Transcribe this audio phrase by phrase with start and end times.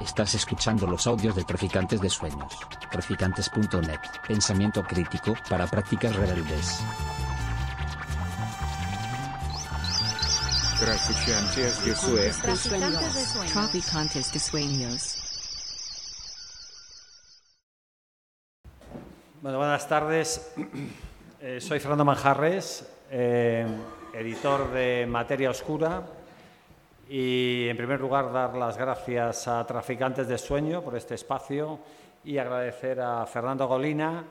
[0.00, 2.58] Estás escuchando los audios de Traficantes de Sueños.
[2.90, 4.00] Traficantes.net.
[4.26, 6.82] Pensamiento crítico para prácticas rebeldes.
[10.80, 13.52] Traficantes de Sueños.
[13.52, 15.18] Traficantes de sueños.
[19.40, 20.52] Bueno, buenas tardes.
[21.40, 23.66] Eh, soy Fernando Manjarres, eh,
[24.14, 26.21] editor de Materia Oscura.
[27.08, 31.78] Y en primer lugar, dar las gracias a Traficantes de Sueño por este espacio
[32.24, 34.24] y agradecer a Fernando Golina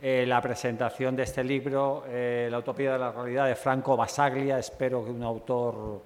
[0.00, 4.58] eh, la presentación de este libro, eh, La Utopía de la Realidad de Franco Basaglia.
[4.58, 6.02] Espero que un autor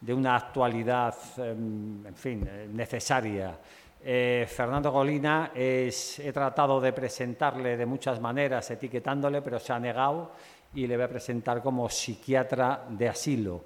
[0.00, 3.58] de una actualidad, em, en fin, eh, necesaria.
[4.02, 10.32] Fernando Golina es, he tratado de presentarle de muchas maneras, etiquetándole, pero se ha negado
[10.74, 13.62] y le voy a presentar como psiquiatra de asilo.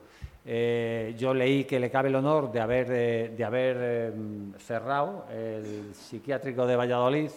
[0.47, 4.13] Eh, yo leí que le cabe el honor de haber, eh, de haber eh,
[4.59, 7.31] cerrado el psiquiátrico de Valladolid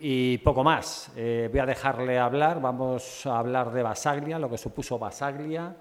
[0.00, 1.12] y poco más.
[1.14, 5.76] Voy a dejarle hablar, vamos a hablar de Basaglia, lo que supuso Basaglia,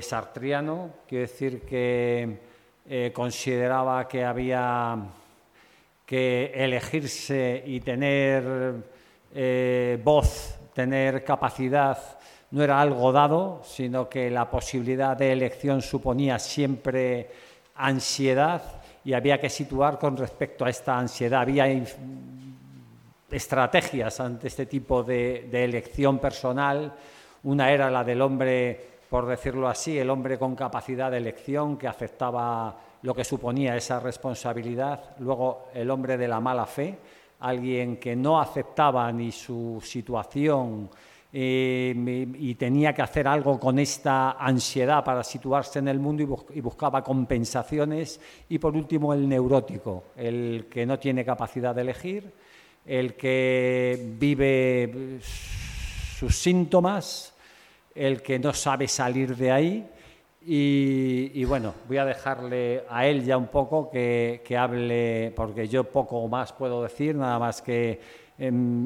[0.00, 2.38] sartriano, quiero decir que
[3.12, 4.96] consideraba que había
[6.06, 8.44] que elegirse y tener
[10.04, 12.20] voz, tener capacidad,
[12.52, 17.30] no era algo dado, sino que la posibilidad de elección suponía siempre
[17.76, 18.62] ansiedad
[19.04, 21.40] y había que situar con respecto a esta ansiedad.
[21.40, 21.66] Había
[23.30, 26.92] estrategias ante este tipo de, de elección personal.
[27.44, 31.88] Una era la del hombre, por decirlo así, el hombre con capacidad de elección que
[31.88, 35.16] aceptaba lo que suponía esa responsabilidad.
[35.20, 36.98] Luego el hombre de la mala fe,
[37.40, 40.90] alguien que no aceptaba ni su situación
[41.32, 41.94] eh,
[42.38, 46.44] y tenía que hacer algo con esta ansiedad para situarse en el mundo y, bus-
[46.54, 48.20] y buscaba compensaciones.
[48.48, 52.32] Y por último el neurótico, el que no tiene capacidad de elegir,
[52.84, 55.18] el que vive
[56.18, 57.34] sus síntomas,
[57.94, 59.88] el que no sabe salir de ahí.
[60.44, 65.68] Y, y bueno, voy a dejarle a él ya un poco que, que hable, porque
[65.68, 68.00] yo poco más puedo decir, nada más que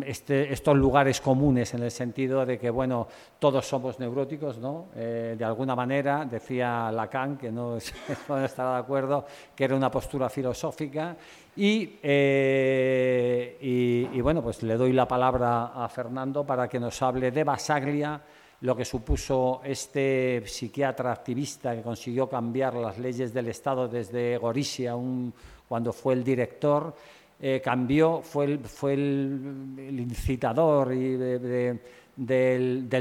[0.07, 3.09] este- estos lugares comunes en el sentido de que, bueno,
[3.39, 4.87] todos somos neuróticos, ¿no?
[4.95, 7.79] Eh, de alguna manera, decía Lacan, que no,
[8.29, 9.25] no estará de acuerdo,
[9.55, 11.17] que era una postura filosófica.
[11.57, 17.01] Y, eh, y- y, bueno, pues le doy la palabra a Fernando para que nos
[17.03, 18.21] hable de Basaglia,
[18.61, 24.95] lo que supuso este psiquiatra activista que consiguió cambiar las leyes del Estado desde Gorizia,
[25.69, 26.95] cuando fue el director,
[27.39, 31.79] eh, cambió, fue el, fue el, incitador del,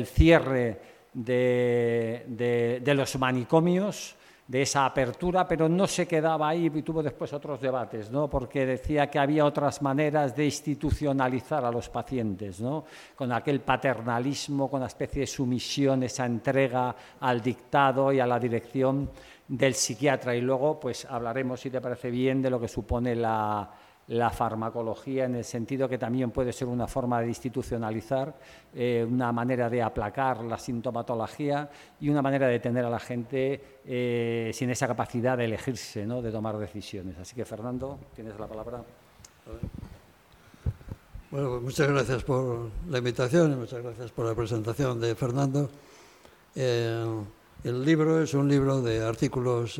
[0.07, 0.81] cierre
[1.13, 4.15] de, los manicomios,
[4.45, 8.29] de esa apertura, pero no se quedaba ahí y tuvo después otros debates, ¿no?
[8.29, 12.83] porque decía que había otras maneras de institucionalizar a los pacientes, ¿no?
[13.15, 18.37] con aquel paternalismo, con una especie de sumisión, esa entrega al dictado y a la
[18.37, 19.09] dirección
[19.47, 20.35] del psiquiatra.
[20.35, 23.67] Y luego pues hablaremos, si te parece bien, de lo que supone la,
[24.07, 28.35] la farmacología en el sentido que también puede ser una forma de institucionalizar,
[28.73, 33.79] eh, una manera de aplacar la sintomatología y una manera de tener a la gente
[33.85, 36.21] eh, sin esa capacidad de elegirse, ¿no?
[36.21, 37.17] de tomar decisiones.
[37.17, 38.83] Así que, Fernando, tienes la palabra.
[41.31, 45.69] Bueno, pues muchas gracias por la invitación y muchas gracias por la presentación de Fernando.
[46.53, 47.23] Eh,
[47.63, 49.79] el libro es un libro de artículos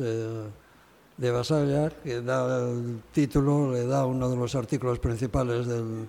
[1.16, 6.08] de Basalla, que dá el título, le dá uno de los artículos principales del,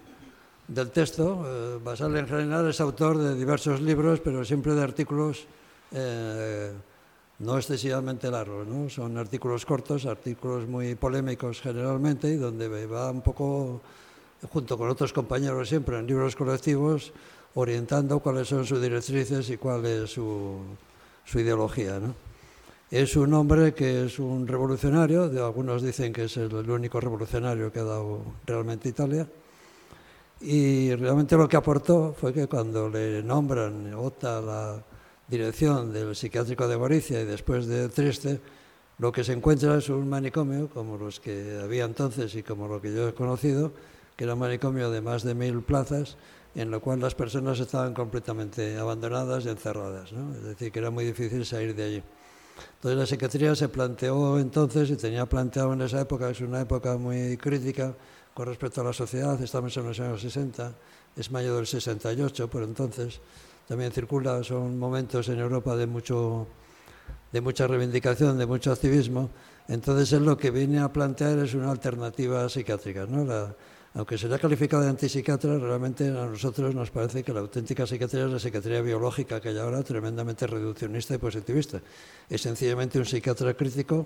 [0.67, 1.43] del texto.
[1.47, 5.47] Eh, Basalla en general es autor de diversos libros, pero siempre de artículos
[5.91, 6.73] eh,
[7.39, 8.67] no excesivamente largos.
[8.67, 8.89] ¿no?
[8.89, 13.81] Son artículos cortos, artículos muy polémicos generalmente, y donde va un poco,
[14.51, 17.13] junto con otros compañeros siempre, en libros colectivos,
[17.55, 20.59] orientando cuáles son sus directrices y cuál es su,
[21.23, 21.97] su ideología.
[21.97, 22.13] ¿no?
[22.89, 27.79] Es un hombre que es un revolucionario, algunos dicen que es el, único revolucionario que
[27.79, 29.27] ha dado realmente Italia,
[30.39, 34.83] y realmente lo que aportó fue que cuando le nombran, opta a la
[35.27, 38.39] dirección del psiquiátrico de Goricia y después de Trieste,
[38.99, 42.81] lo que se encuentra es un manicomio como los que había entonces y como lo
[42.81, 43.73] que yo he conocido,
[44.15, 46.15] que era un manicomio de más de mil plazas,
[46.55, 50.13] en lo cual las personas estaban completamente abandonadas y encerradas.
[50.37, 52.03] Es decir, que era muy difícil salir de allí.
[52.75, 56.97] Entonces la psiquiatría se planteó entonces, y tenía planteado en esa época, es una época
[56.97, 57.93] muy crítica
[58.33, 60.73] con respecto a la sociedad, estamos en los años 60,
[61.15, 63.19] es mayo del 68 por entonces,
[63.67, 66.47] también circula, son momentos en Europa de, mucho,
[67.31, 69.29] de mucha reivindicación, de mucho activismo,
[69.67, 73.25] entonces es lo que viene a plantear es una alternativa psiquiátrica, ¿no?
[73.25, 73.55] La,
[73.97, 78.31] aunque será calificado de antipsiquiatra, realmente a nosotros nos parece que la auténtica psiquiatría es
[78.31, 81.81] la psiquiatría biológica que hay ahora, tremendamente reduccionista y positivista.
[82.29, 84.05] Es sencillamente un psiquiatra crítico,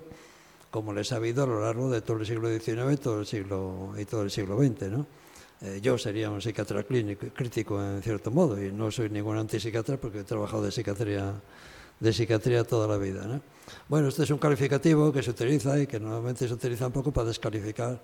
[0.70, 3.92] como les ha habido a lo largo de todo el siglo XIX todo el siglo,
[3.98, 5.04] y todo el siglo XX.
[5.60, 9.98] Eh, yo sería un psiquiatra clínico, crítico en cierto modo, y no soy ningún antipsiquiatra
[9.98, 11.34] porque he trabajado de psiquiatría
[12.00, 13.26] de psiquiatría toda la vida.
[13.26, 13.40] ¿no?
[13.88, 17.12] Bueno, este es un calificativo que se utiliza y que normalmente se utiliza un poco
[17.12, 18.00] para descalificar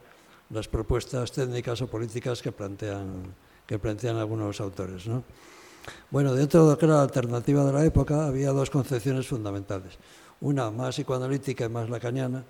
[0.51, 3.35] las propuestas técnicas o políticas que plantean,
[3.67, 5.07] que plantean algunos autores.
[5.07, 5.25] ¿no?
[6.11, 9.99] Bueno, dentro de lo que era la alternativa de la época había dos concepciones fundamentales.
[10.41, 12.45] Una más psicoanalítica y más lacaniana,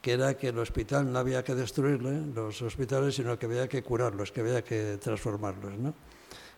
[0.00, 3.82] que era que el hospital no había que destruirle, los hospitales, sino que había que
[3.82, 5.76] curarlos, que había que transformarlos.
[5.78, 5.94] ¿no?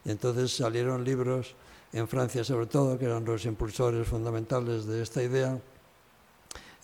[0.05, 1.55] Y entonces salieron libros
[1.93, 5.59] en Francia sobre todo, que eran los impulsores fundamentales de esta idea,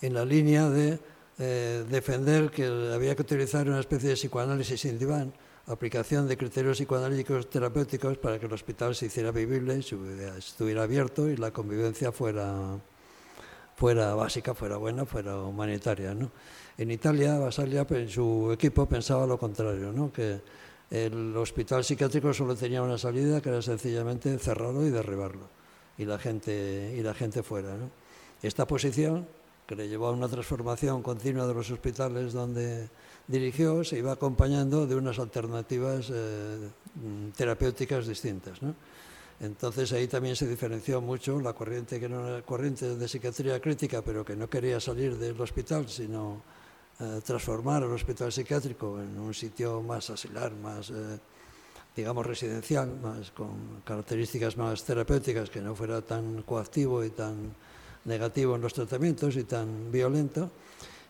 [0.01, 0.99] en la línea de
[1.37, 5.33] eh, defender que había que utilizar una especie de psicoanálisis sin diván,
[5.67, 11.37] aplicación de criterios psicoanalíticos terapéuticos para que el hospital se hiciera vivible, estuviera abierto y
[11.37, 12.79] la convivencia fuera,
[13.75, 16.13] fuera básica, fuera buena, fuera humanitaria.
[16.13, 16.31] ¿no?
[16.77, 20.13] En Italia, Basaglia, en su equipo pensaba lo contrario, ¿no?
[20.13, 20.41] que
[20.91, 25.49] el hospital psiquiátrico solo tenía una salida que era sencillamente cerrarlo y derribarlo
[25.97, 27.75] y la gente, y la gente fuera.
[28.41, 29.27] Esta posición,
[29.65, 32.89] que le llevó a una transformación continua de los hospitales donde
[33.27, 36.69] dirigió, se iba acompañando de unas alternativas eh,
[37.35, 38.59] terapéuticas distintas.
[39.39, 44.01] Entonces ahí también se diferenció mucho la corriente que no era corriente de psiquiatría crítica,
[44.01, 46.41] pero que no quería salir del hospital, sino
[46.99, 51.19] eh, transformar el hospital psiquiátrico en un sitio más asilar, más, eh,
[51.95, 57.53] digamos, residencial, más con características más terapéuticas, que no fuera tan coactivo y tan
[58.05, 60.49] negativo en los tratamientos y tan violento.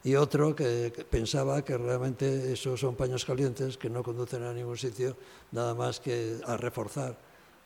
[0.03, 4.77] Y otro que, pensaba que realmente esos son paños calientes que no conducen a ningún
[4.77, 5.17] sitio,
[5.51, 7.17] nada más que a reforzar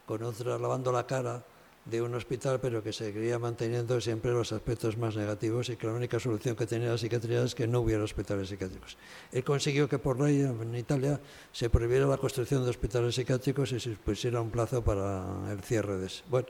[0.05, 1.43] con otra lavando la cara
[1.85, 5.93] de un hospital, pero que seguiría manteniendo siempre los aspectos más negativos y que la
[5.93, 8.97] única solución que tenía la psiquiatría es que no hubiera hospitales psiquiátricos.
[9.31, 11.19] Él consiguió que por ley en Italia
[11.51, 15.97] se prohibiera la construcción de hospitales psiquiátricos y se pusiera un plazo para el cierre
[15.97, 16.23] de ese.
[16.29, 16.47] Bueno,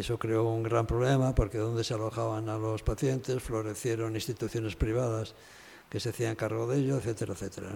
[0.00, 5.34] eso creó un gran problema porque donde se alojaban a los pacientes florecieron instituciones privadas
[5.88, 7.70] que se hacían cargo de ello, etcétera, etcétera.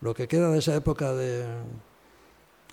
[0.00, 1.46] Lo que queda de esa época de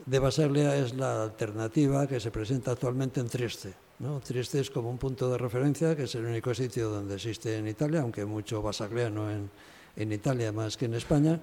[0.05, 3.73] de es la alternativa que se presenta actualmente en Trieste.
[3.99, 4.19] ¿no?
[4.19, 7.67] Trieste es como un punto de referencia, que es el único sitio donde existe en
[7.67, 9.49] Italia, aunque mucho basagliano en,
[9.95, 11.39] en Italia más que en España,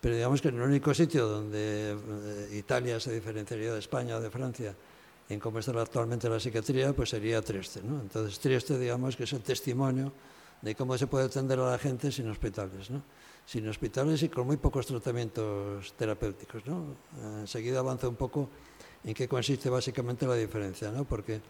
[0.00, 4.20] pero digamos que en el único sitio donde eh, Italia se diferenciaría de España o
[4.20, 4.74] de Francia
[5.28, 7.82] en cómo está actualmente la psiquiatría, pues sería Trieste.
[7.82, 8.00] ¿no?
[8.00, 10.12] Entonces Trieste, digamos que es el testimonio
[10.62, 12.90] de cómo se puede atender a la gente sin hospitales.
[12.90, 13.02] ¿no?
[13.48, 16.66] sin hospitales y con muy pocos tratamientos terapéuticos.
[16.66, 16.84] ¿no?
[17.40, 18.50] Enseguida avanza un poco
[19.02, 21.04] en qué consiste básicamente la diferencia, ¿no?
[21.04, 21.40] porque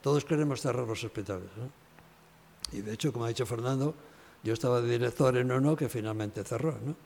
[0.00, 1.50] todos queremos cerrar los hospitales.
[1.58, 2.78] ¿no?
[2.78, 3.94] Y de hecho, como ha dicho Fernando,
[4.42, 6.78] yo estaba de director en uno que finalmente cerró.
[6.82, 6.96] ¿no?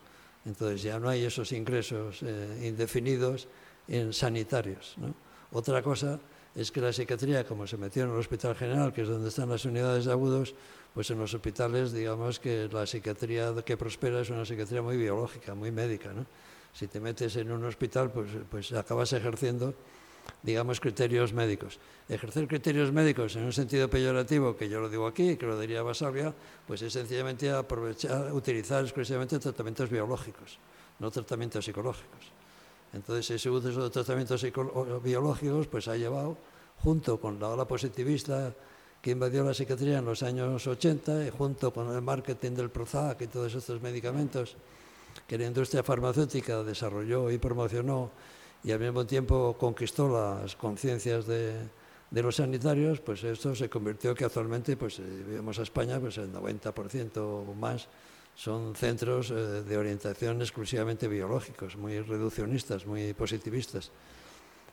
[0.45, 3.49] Entonces ya no hay esos ingresos eh, indefinidos
[3.89, 4.95] en sanitarios.
[4.99, 5.13] ¿no?
[5.53, 6.21] Otra cosa
[6.55, 9.49] es que la psiquiatría, como se metió en el Hospital General, que es donde están
[9.49, 10.55] las unidades de agudos,
[10.93, 15.55] pues en los hospitales, digamos que la psiquiatría que prospera es una psiquiatría muy biológica,
[15.55, 16.11] muy médica.
[16.73, 19.75] Si te metes en un hospital, pues, pues acabas ejerciendo,
[20.43, 21.79] digamos, criterios médicos.
[22.09, 25.83] Ejercer criterios médicos en un sentido peyorativo, que yo lo digo aquí, que lo diría
[25.83, 26.35] Basaglia,
[26.67, 30.59] pues es sencillamente aprovechar, utilizar exclusivamente tratamientos biológicos,
[30.99, 32.38] no tratamientos psicológicos.
[32.93, 34.45] Entonces, ese uso de tratamientos
[35.03, 36.37] biológicos pues ha llevado,
[36.83, 38.55] junto con la ola positivista
[39.03, 43.21] que invadió la psiquiatría en los años 80, y junto con el marketing del Prozac
[43.23, 44.57] y todos estos medicamentos
[45.27, 48.11] que la industria farmacéutica desarrolló y promocionó
[48.65, 51.55] y al mismo tiempo conquistó las conciencias de,
[52.11, 56.19] de, los sanitarios, pues esto se convirtió que actualmente, pues eh, vemos a España, pues
[56.19, 57.87] el 90% o más
[58.39, 59.35] son centros eh,
[59.67, 63.91] de orientación exclusivamente biológicos, muy reduccionistas, muy positivistas,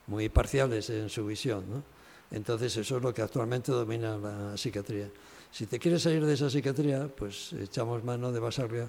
[0.05, 1.84] muy parciales en su visión.
[2.29, 5.10] Entonces eso es lo que actualmente domina la psiquiatría.
[5.51, 8.88] Si te quieres salir de esa psiquiatría, pues echamos mano de Basaglia,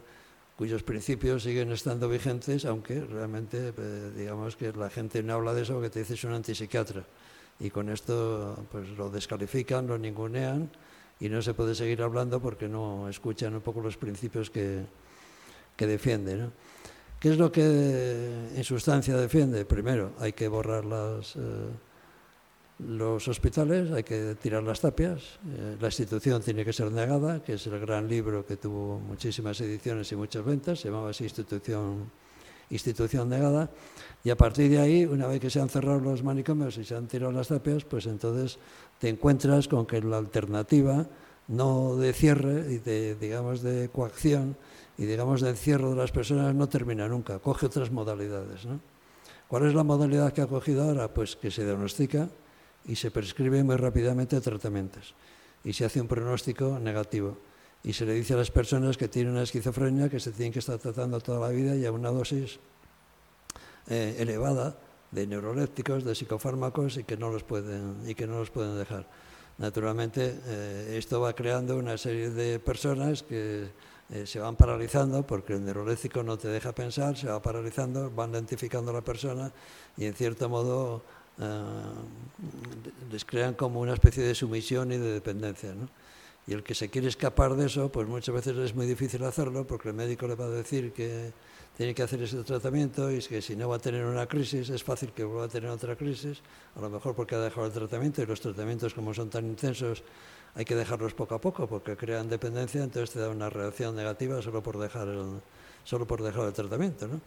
[0.59, 5.63] cuyos principios siguen estando vigentes, aunque realmente eh, digamos que la gente no habla de
[5.63, 7.03] eso porque te dice es un antipsiquiatra.
[7.61, 10.71] Y con esto pues lo descalifican, lo ningunean
[11.21, 14.85] y no se puede seguir hablando porque no escuchan un poco los principios que,
[15.77, 16.51] que defiende.
[17.21, 19.65] ¿Qué es lo que en sustancia defiende?
[19.65, 21.71] Primero, hay que borrar eh,
[22.79, 27.55] los hospitales hay que tirar las tapias, eh, la institución tiene que ser negada, que
[27.55, 32.11] es el gran libro que tuvo muchísimas ediciones y muchas ventas, se llamaba Institución,
[32.71, 33.71] institución Negada,
[34.25, 36.97] y a partir de ahí, una vez que se han cerrado los manicomios y se
[36.97, 38.59] han tirado las tapias, pues entonces
[38.99, 41.07] te encuentras con que la alternativa,
[41.49, 44.57] no de cierre y de, digamos, de coacción
[44.99, 48.65] y digamos de encierro de las personas no termina nunca, coge otras modalidades.
[48.65, 48.81] ¿no?
[49.47, 51.13] ¿Cuál es la modalidad que ha cogido ahora?
[51.13, 52.29] Pues que se diagnostica,
[52.89, 55.15] y se prescribe muy rápidamente tratamientos
[55.65, 57.37] y se hace un pronóstico negativo
[57.87, 60.59] y se le dice a las personas que tienen una esquizofrenia que se tienen que
[60.59, 62.59] estar tratando toda la vida y a una dosis
[63.89, 64.77] eh, elevada
[65.13, 69.07] de neurolépticos, de psicofármacos y que no los pueden, y que no los pueden dejar.
[69.59, 73.69] Naturalmente, eh, esto va creando una serie de personas que
[74.11, 78.33] eh, se van paralizando porque el neuroléptico no te deja pensar, se va paralizando, van
[78.33, 79.53] lentificando a la persona
[79.97, 81.03] y en cierto modo
[83.13, 85.75] les crean como una especie de sumisión y de dependencia.
[85.75, 85.87] ¿no?
[86.47, 89.67] Y el que se quiere escapar de eso, pues muchas veces es muy difícil hacerlo
[89.67, 91.33] porque el médico le va a decir que
[91.77, 94.83] tiene que hacer ese tratamiento y que si no va a tener una crisis, es
[94.83, 96.41] fácil que vuelva a tener otra crisis,
[96.77, 100.03] a lo mejor porque ha dejado el tratamiento y los tratamientos como son tan intensos
[100.57, 104.41] hay que dejarlos poco a poco porque crean dependencia, entonces te da una reacción negativa
[104.41, 105.41] solo por dejar el,
[105.85, 107.07] solo por dejar el tratamiento.
[107.07, 107.21] ¿no?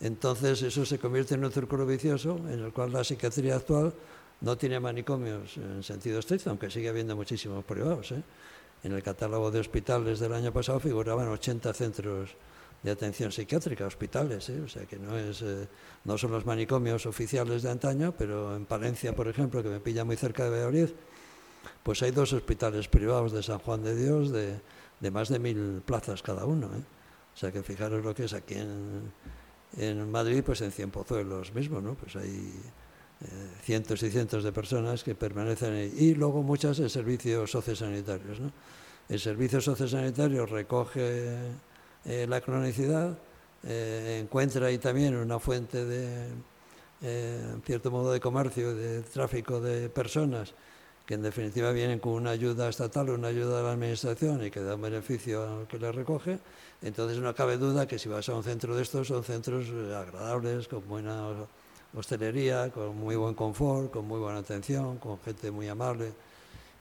[0.00, 3.92] Entonces eso se convierte en un círculo vicioso en el cual la psiquiatría actual
[4.40, 8.12] no tiene manicomios en sentido estricto, aunque sigue habiendo muchísimos privados.
[8.12, 8.22] ¿eh?
[8.82, 12.36] En el catálogo de hospitales del año pasado figuraban 80 centros
[12.82, 14.60] de atención psiquiátrica, hospitales, ¿eh?
[14.60, 15.66] o sea que no, es, eh,
[16.04, 20.04] no son los manicomios oficiales de antaño, pero en Palencia, por ejemplo, que me pilla
[20.04, 20.90] muy cerca de Valladolid,
[21.82, 24.60] pues hay dos hospitales privados de San Juan de Dios de,
[25.00, 26.66] de más de mil plazas cada uno.
[26.66, 26.82] ¿eh?
[27.34, 29.12] O sea que fijaros lo que es aquí en,
[29.76, 31.94] en Madrid, pues en Cienpozuelos mismo, ¿no?
[31.94, 32.52] Pues hay
[33.22, 33.26] eh,
[33.62, 35.94] cientos y cientos de personas que permanecen ahí.
[35.96, 38.52] Y luego muchas en servicios sociosanitarios, ¿no?
[39.08, 41.38] El servicio sociosanitario recoge
[42.04, 43.16] eh, la cronicidad,
[43.64, 46.28] eh, encuentra ahí también una fuente de,
[47.00, 50.54] en cierto modo, de comercio, de tráfico de personas
[51.06, 54.60] que en definitiva vienen con una ayuda estatal, una ayuda de la administración y que
[54.60, 56.40] da un beneficio al que le recoge,
[56.82, 60.66] entonces no cabe duda que si vas a un centro de estos son centros agradables,
[60.66, 61.46] con buena
[61.96, 66.12] hostelería, con muy buen confort, con muy buena atención, con gente muy amable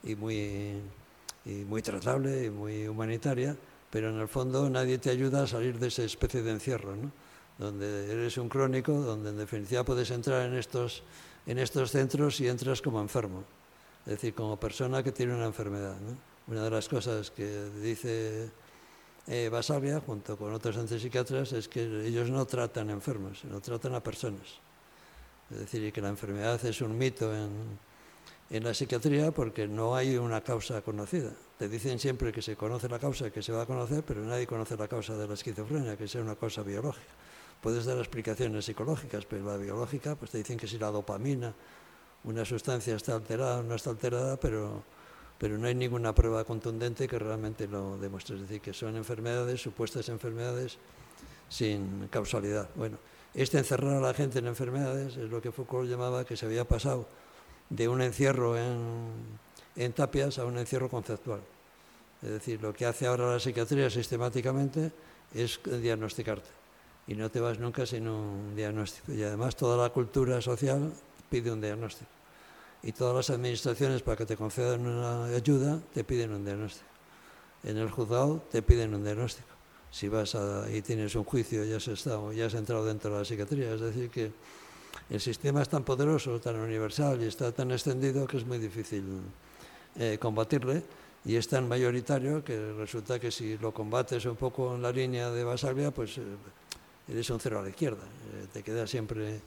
[0.03, 0.81] y muy,
[1.45, 3.55] y muy tratable y muy humanitaria,
[3.89, 7.11] pero en el fondo nadie te ayuda a salir de esa especie de encierro, ¿no?
[7.57, 11.03] donde eres un crónico, donde en definitiva puedes entrar en estos,
[11.45, 13.43] en estos centros y entras como enfermo
[14.05, 15.95] es decir, como persona que tiene una enfermedad.
[16.47, 18.51] Una de las cosas que dice
[19.25, 24.03] eh, Basavia, junto con otros antipsiquiatras, es que ellos no tratan enfermos, sino tratan a
[24.03, 24.61] personas.
[25.51, 30.41] Es decir, que la enfermedad es un mito en, la psiquiatría porque no hay una
[30.41, 31.31] causa conocida.
[31.57, 34.47] Te dicen siempre que se conoce la causa, que se va a conocer, pero nadie
[34.47, 37.11] conoce la causa de la esquizofrenia, que sea una causa biológica.
[37.61, 41.53] Puedes dar explicaciones psicológicas, pero la biológica, pues te dicen que si la dopamina
[42.25, 44.83] una sustancia está alterada o no está alterada, pero,
[45.37, 48.35] pero no hay ninguna prueba contundente que realmente lo demuestre.
[48.35, 50.77] Es decir, que son enfermedades, supuestas enfermedades,
[51.49, 52.69] sin causalidad.
[52.75, 52.97] Bueno,
[53.35, 56.65] este encerrar a la gente en enfermedades es lo que Foucault llamaba que se había
[56.65, 57.07] pasado
[57.69, 59.11] de un encierro en,
[59.75, 61.41] en tapias a un encierro conceptual.
[62.23, 64.91] Es decir, lo que hace ahora la psiquiatría sistemáticamente
[65.33, 66.49] es diagnosticarte
[67.07, 69.11] y no te vas nunca sin un diagnóstico.
[69.11, 70.93] Y además toda la cultura social
[71.29, 72.09] pide un diagnóstico
[72.85, 76.85] y todas las administraciones para que te concedan una ayuda te piden un diagnóstico.
[77.63, 79.54] En el juzgado te piden un diagnóstico.
[79.95, 80.35] Si vas
[80.73, 83.75] y tienes un juicio, ya has estado, ya has entrado dentro de la psiquiatría.
[83.75, 84.29] Es decir, que
[85.09, 89.05] el sistema es tan poderoso, tan universal y está tan extendido que es muy difícil
[89.97, 90.83] eh, combatirle
[91.23, 95.31] y es tan mayoritario que resulta que si lo combates un poco en la línea
[95.31, 96.23] de Basaglia, pues eh,
[97.07, 98.03] eres un cero a la izquierda.
[98.03, 99.39] Eh, te quedas siempre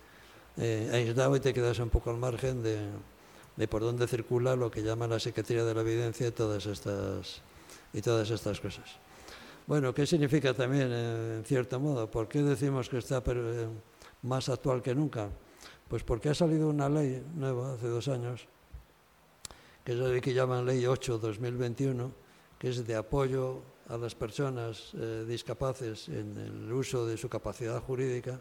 [0.56, 5.06] aislado y te quedas un poco al margen de, por dónde circula lo que llama
[5.06, 7.42] la Secretaría de la Evidencia y todas estas,
[7.92, 9.07] y todas estas cosas.
[9.68, 12.10] Bueno, ¿qué significa también, en cierto modo?
[12.10, 13.68] ¿Por qué decimos que está eh,
[14.22, 15.28] más actual que nunca?
[15.86, 18.48] Pues porque ha salido una ley nueva hace dos años,
[19.84, 22.10] que es la que llaman Ley 8-2021,
[22.58, 23.60] que es de apoyo
[23.90, 28.40] a las personas eh, discapaces en el uso de su capacidad jurídica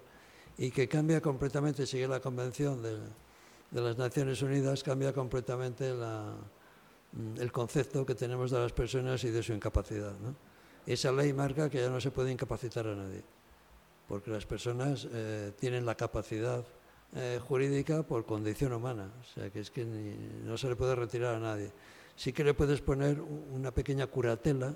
[0.58, 7.52] y que cambia completamente, sigue la convención de las Naciones Unidas cambia completamente mm, el
[7.52, 10.14] concepto que tenemos de las personas y de su incapacidad.
[10.88, 13.22] Esa ley marca que ya no se puede incapacitar a nadie,
[14.08, 16.64] porque las personas eh, tienen la capacidad
[17.14, 21.36] eh, jurídica por condición humana, o sea que es que no se le puede retirar
[21.36, 21.72] a nadie.
[22.16, 24.74] Sí que le puedes poner una pequeña curatela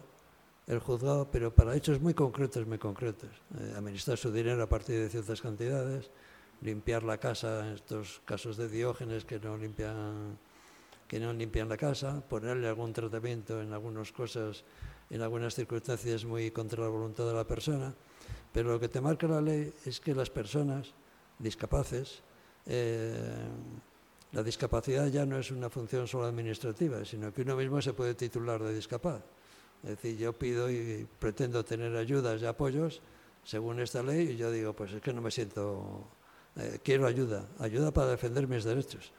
[0.67, 3.29] el juzgado, pero para hechos muy concretos, muy concretos.
[3.57, 6.11] Eh, administrar su dinero a partir de ciertas cantidades,
[6.61, 10.37] limpiar la casa, en estos casos de diógenes que no limpian
[11.07, 14.63] que no limpian la casa, ponerle algún tratamiento en algunas cosas,
[15.11, 17.93] en algunas circunstancias muy contra la voluntad de la persona.
[18.51, 20.93] Pero lo que te marca la ley es que las personas
[21.37, 22.21] discapaces,
[22.65, 23.45] eh,
[24.31, 28.15] la discapacidad ya no es una función solo administrativa, sino que uno mismo se puede
[28.15, 29.21] titular de discapaz.
[29.83, 33.01] Es decir, yo pido y pretendo tener ayudas y apoyos
[33.43, 36.07] según esta ley y yo digo, pues es que no me siento,
[36.55, 39.11] eh, quiero ayuda, ayuda para defender mis derechos.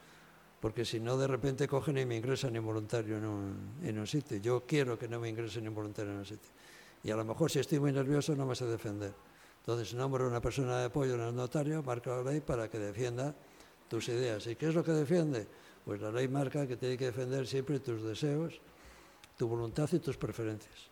[0.62, 4.38] Porque si no, de repente cogen y me ingresan involuntario en un, en un sitio.
[4.38, 6.52] Yo quiero que no me ingresen involuntario en un sitio.
[7.02, 9.12] Y a lo mejor si estoy muy nervioso no me sé defender.
[9.58, 13.34] Entonces nombro una persona de apoyo en el notario, marca la ley para que defienda
[13.88, 14.46] tus ideas.
[14.46, 15.48] ¿Y qué es lo que defiende?
[15.84, 18.60] Pues la ley marca que tiene que defender siempre tus deseos,
[19.36, 20.90] tu voluntad y tus preferencias.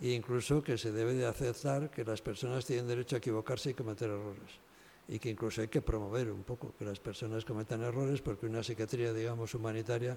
[0.00, 3.74] E incluso que se debe de aceptar que las personas tienen derecho a equivocarse y
[3.74, 4.63] cometer errores.
[5.08, 8.62] Y que incluso hay que promover un poco que las personas cometan errores porque una
[8.62, 10.16] psiquiatría, digamos, humanitaria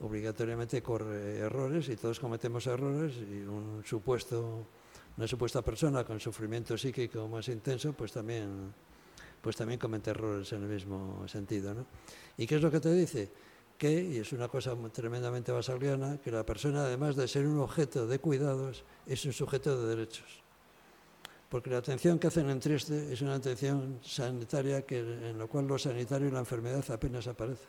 [0.00, 4.66] obligatoriamente corre errores y todos cometemos errores y un supuesto
[5.16, 8.74] una supuesta persona con sufrimiento psíquico más intenso, pues también,
[9.40, 11.74] pues también comete errores en el mismo sentido.
[11.74, 11.86] ¿no?
[12.36, 13.30] ¿Y qué es lo que te dice?
[13.78, 18.06] Que, y es una cosa tremendamente basaliana, que la persona, además de ser un objeto
[18.06, 20.43] de cuidados, es un sujeto de derechos.
[21.54, 25.68] Porque la atención que hacen en Trieste es una atención sanitaria que, en la cual
[25.68, 27.68] lo sanitario y la enfermedad apenas aparecen.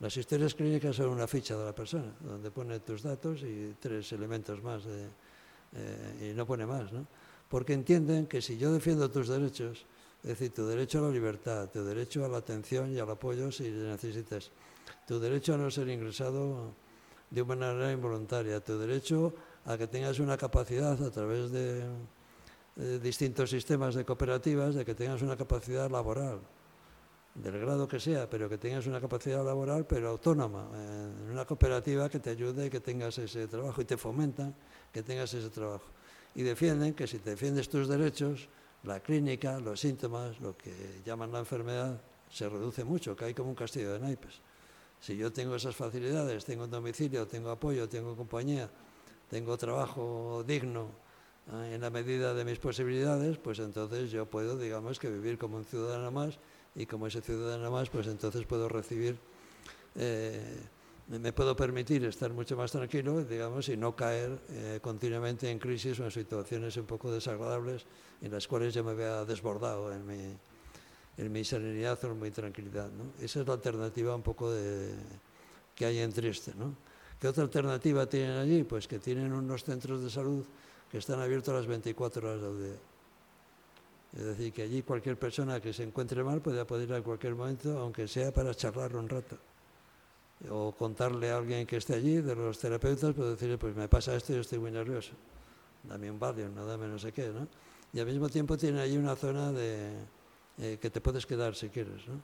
[0.00, 4.10] Las historias clínicas son una ficha de la persona, donde pone tus datos y tres
[4.10, 5.06] elementos más de,
[5.76, 7.06] eh, y no pone más, ¿no?
[7.48, 9.86] Porque entienden que si yo defiendo tus derechos,
[10.24, 13.52] es decir, tu derecho a la libertad, tu derecho a la atención y al apoyo
[13.52, 14.50] si necesitas,
[15.06, 16.74] tu derecho a no ser ingresado
[17.30, 19.32] de una manera involuntaria, tu derecho
[19.66, 21.84] a que tengas una capacidad a través de,
[23.02, 26.40] distintos sistemas de cooperativas, de que tengas una capacidad laboral,
[27.34, 32.08] del grado que sea, pero que tengas una capacidad laboral, pero autónoma, en una cooperativa
[32.08, 34.54] que te ayude y que tengas ese trabajo y te fomentan
[34.92, 35.86] que tengas ese trabajo.
[36.34, 38.48] Y defienden que si te defiendes tus derechos,
[38.84, 43.50] la clínica, los síntomas, lo que llaman la enfermedad, se reduce mucho, que hay como
[43.50, 44.40] un castillo de naipes.
[45.00, 48.70] Si yo tengo esas facilidades, tengo un domicilio, tengo apoyo, tengo compañía,
[49.28, 51.09] tengo trabajo digno eh,
[51.52, 55.64] en la medida de mis posibilidades, pues entonces yo puedo, digamos, que vivir como un
[55.64, 56.38] ciudadano más
[56.74, 59.18] y como ese ciudadano más, pues entonces puedo recibir
[59.94, 60.40] eh,
[61.08, 65.98] me puedo permitir estar mucho más tranquilo, digamos, y no caer eh, continuamente en crisis
[65.98, 67.84] o en situaciones un poco desagradables
[68.22, 70.36] en las cuales yo me vea desbordado en mi,
[71.16, 72.90] en mi serenidad o en mi tranquilidad.
[72.92, 73.12] ¿no?
[73.20, 74.94] Esa es la alternativa un poco de,
[75.74, 76.52] que hay en Trieste.
[76.56, 76.76] ¿no?
[77.18, 78.62] ¿Qué otra alternativa tienen allí?
[78.62, 80.44] Pues que tienen unos centros de salud
[80.90, 82.78] que están abiertos las 24 horas del día.
[84.16, 87.78] Es decir, que allí cualquier persona que se encuentre mal puede acudir a cualquier momento,
[87.78, 89.36] aunque sea para charlar un rato
[90.48, 94.14] o contarle a alguien que esté allí, de los terapeutas, pues decirle, pues me pasa
[94.16, 95.12] esto y yo estoy muy nervioso.
[95.84, 97.46] Dame un Valium, no dame no sé qué, ¿no?
[97.92, 99.92] Y al mismo tiempo tiene allí una zona de,
[100.58, 102.22] eh, que te puedes quedar si quieres, ¿no?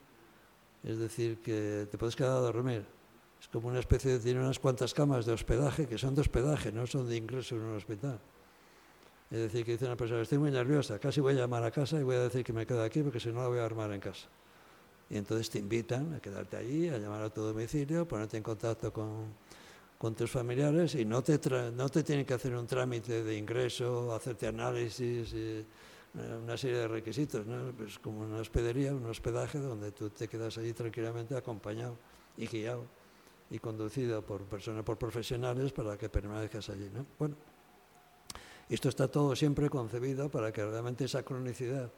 [0.82, 2.86] Es decir, que te puedes quedar a dormir.
[3.40, 6.72] Es como una especie de, tiene unas cuantas camas de hospedaje, que son de hospedaje,
[6.72, 8.18] no son de ingreso en un hospital.
[9.30, 11.98] Es decir, que dice una persona, estoy muy nerviosa, casi voy a llamar a casa
[11.98, 13.92] y voy a decir que me quedo aquí porque si no la voy a armar
[13.92, 14.28] en casa.
[15.10, 18.92] Y entonces te invitan a quedarte allí, a llamar a tu domicilio, ponerte en contacto
[18.92, 19.34] con,
[19.98, 21.40] con tus familiares y no te,
[21.72, 25.66] no te tienen que hacer un trámite de ingreso, hacerte análisis, y,
[26.18, 27.72] eh, una serie de requisitos, ¿no?
[27.72, 31.96] pues como una hospedería, un hospedaje donde tú te quedas allí tranquilamente acompañado
[32.36, 32.84] y guiado
[33.50, 36.90] y conducido por personas, por profesionales para que permanezcas allí.
[36.92, 37.06] ¿no?
[37.18, 37.36] Bueno,
[38.74, 41.90] esto está todo siempre concebido para que realmente esa cronicidad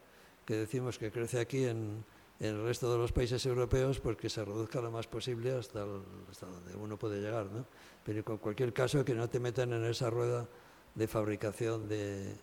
[0.45, 2.05] que decimos que crece aquí en,
[2.41, 5.85] en el resto de los países europeos pues que se reduzca lo más posible hasta,
[6.31, 7.47] hasta donde uno puede llegar.
[7.47, 7.65] ¿no?
[8.05, 10.47] Pero en cualquier caso que no te metan en esa rueda
[10.95, 12.35] de fabricación de,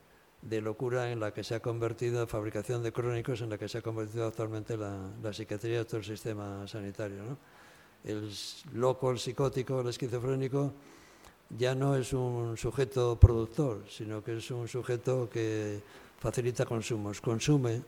[0.42, 3.80] de locura en la que se ha convertido, fabricación de crónicos en la que se
[3.80, 7.24] ha convertido actualmente la, la psiquiatría de todo el sistema sanitario.
[7.24, 7.38] ¿no?
[8.04, 8.30] El
[8.74, 10.74] loco, el psicótico, el esquizofrénico
[11.50, 15.82] ya no es un sujeto productor, sino que es un sujeto que
[16.20, 17.82] facilita consumos, consume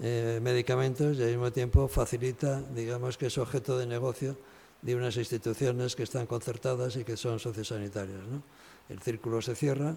[0.00, 4.36] eh, medicamentos y al mismo tiempo facilita, digamos que es objeto de negocio
[4.82, 8.26] de unas instituciones que están concertadas y que son sociosanitarias.
[8.26, 8.42] ¿no?
[8.88, 9.96] El círculo se cierra,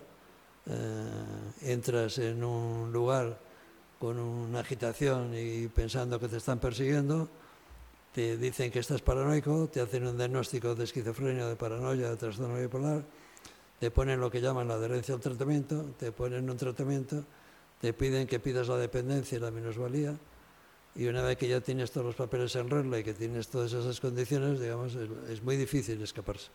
[0.66, 1.08] eh,
[1.62, 3.38] entras en un lugar
[4.00, 7.30] con una agitación y pensando que te están persiguiendo,
[8.14, 12.60] te dicen que estás paranoico, te hacen un diagnóstico de esquizofrenia, de paranoia, de trastorno
[12.60, 13.04] bipolar,
[13.80, 17.24] te ponen lo que llaman la adherencia al tratamiento, te ponen un tratamiento,
[17.80, 20.18] te piden que pidas la dependencia y la minusvalía,
[20.94, 23.72] y una vez que ya tienes todos los papeles en regla y que tienes todas
[23.72, 26.50] esas condiciones, digamos, es, muy difícil escaparse.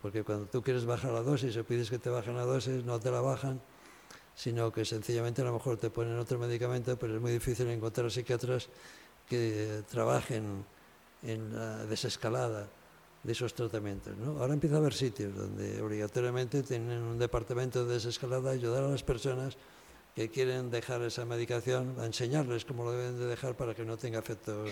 [0.00, 3.00] Porque cuando tú quieres bajar la dosis o pides que te bajen la dosis, no
[3.00, 3.60] te la bajan,
[4.34, 8.10] sino que sencillamente a lo mejor te ponen otro medicamento, pero es muy difícil encontrar
[8.10, 8.68] psiquiatras
[9.28, 10.64] que trabajen
[11.22, 12.68] en la desescalada
[13.22, 14.16] de esos tratamientos.
[14.16, 14.40] ¿no?
[14.40, 19.02] Ahora empieza a haber sitios donde obligatoriamente tienen un departamento de desescalada, ayudar a las
[19.02, 19.56] personas
[20.14, 23.96] que quieren dejar esa medicación, a enseñarles cómo lo deben de dejar para que no
[23.96, 24.70] tenga efectos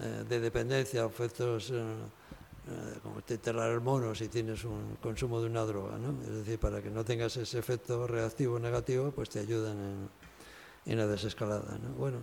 [0.00, 5.40] eh, de dependencia, efectos eh, eh, como te enterrar el mono si tienes un consumo
[5.40, 5.98] de una droga.
[5.98, 6.20] ¿no?
[6.22, 10.08] Es decir, para que no tengas ese efecto reactivo negativo, pues te ayudan en,
[10.92, 11.78] en la desescalada.
[11.78, 11.90] ¿no?
[11.94, 12.22] Bueno,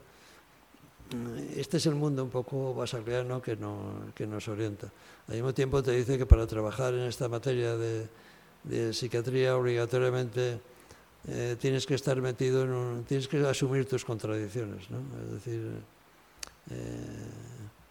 [1.56, 4.92] este es el mundo un poco basaliano que, no, nos orienta.
[5.28, 8.08] Al mismo tiempo te dice que para trabajar en esta materia de,
[8.94, 10.60] psiquiatría obligatoriamente
[11.28, 14.84] eh, tienes que estar metido en un, tienes que asumir tus contradicciones.
[14.84, 15.72] Es decir,
[16.70, 17.30] eh,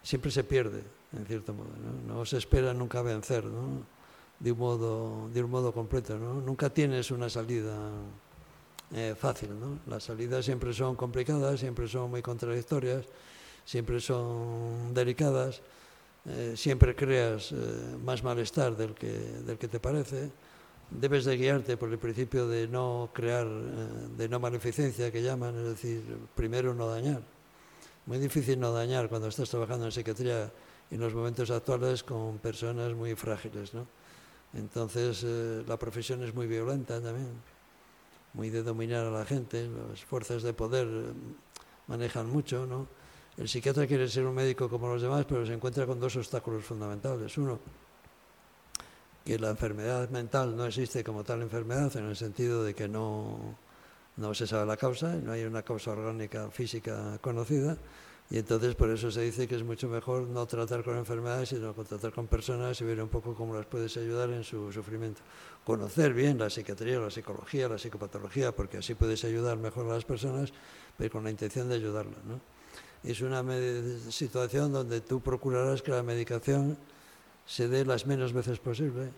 [0.03, 0.81] siempre se pierde,
[1.13, 1.69] en cierto modo,
[2.07, 2.25] ¿no?
[2.25, 3.43] Se espera nunca vencer.
[4.39, 6.35] De un modo, de un modo completo, ¿no?
[6.35, 7.75] Nunca tienes una salida
[8.91, 9.79] eh, fácil, ¿no?
[9.85, 13.05] Las salidas siempre son complicadas, siempre son muy contradictorias,
[13.63, 15.61] siempre son delicadas,
[16.25, 17.55] eh, siempre creas eh,
[18.03, 20.31] más malestar del que, del que te parece.
[20.89, 25.65] Debes de guiarte por el principio de no crear, de no maleficencia que llaman, es
[25.65, 26.01] decir,
[26.33, 27.21] primero no dañar.
[28.07, 30.51] Muy difícil no dañar cuando estás trabajando en psiquiatría
[30.89, 33.85] en los momentos actuales con personas muy frágiles, ¿no?
[34.55, 35.23] Entonces
[35.67, 37.58] la profesión es muy violenta también
[38.33, 41.13] muy de dominar a la gente, las fuerzas de poder eh,
[41.87, 42.87] manejan mucho, ¿no?
[43.37, 46.65] El psiquiatra quiere ser un médico como los demás, pero se encuentra con dos obstáculos
[46.65, 47.37] fundamentales.
[47.37, 47.59] Uno,
[49.23, 53.55] que la enfermedad mental no existe como tal enfermedad, en el sentido de que no,
[54.17, 57.77] no se sabe la causa, no hay una causa orgánica física conocida,
[58.31, 61.73] y entonces por eso se dice que es mucho mejor no tratar con enfermedades, sino
[61.73, 65.21] tratar con personas y ver un poco cómo las puedes ayudar en su sufrimiento.
[65.65, 70.05] Conocer bien la psiquiatría, la psicología, la psicopatología, porque así puedes ayudar mejor a las
[70.05, 70.53] personas,
[70.95, 72.23] pero con la intención de ayudarlas.
[72.23, 72.39] ¿no?
[73.03, 73.43] Es una
[74.11, 76.77] situación donde tú procurarás que la medicación
[77.47, 79.09] se dé las menos veces posible,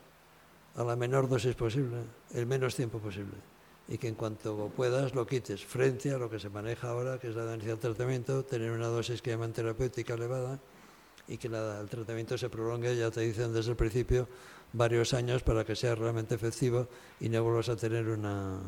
[0.78, 1.98] a la menor dosis posible,
[2.34, 3.52] el menos tiempo posible
[3.88, 7.30] y que en cuanto puedas lo quites frente a lo que se maneja ahora, que
[7.30, 10.60] es la densidad del tratamiento, tener una dosis que llaman terapéutica elevada
[11.28, 14.28] y que la, el tratamiento se prolongue, ya te dicen desde el principio,
[14.74, 16.88] varios años para que sea realmente efectivo
[17.20, 18.60] y no vuelvas a tener una,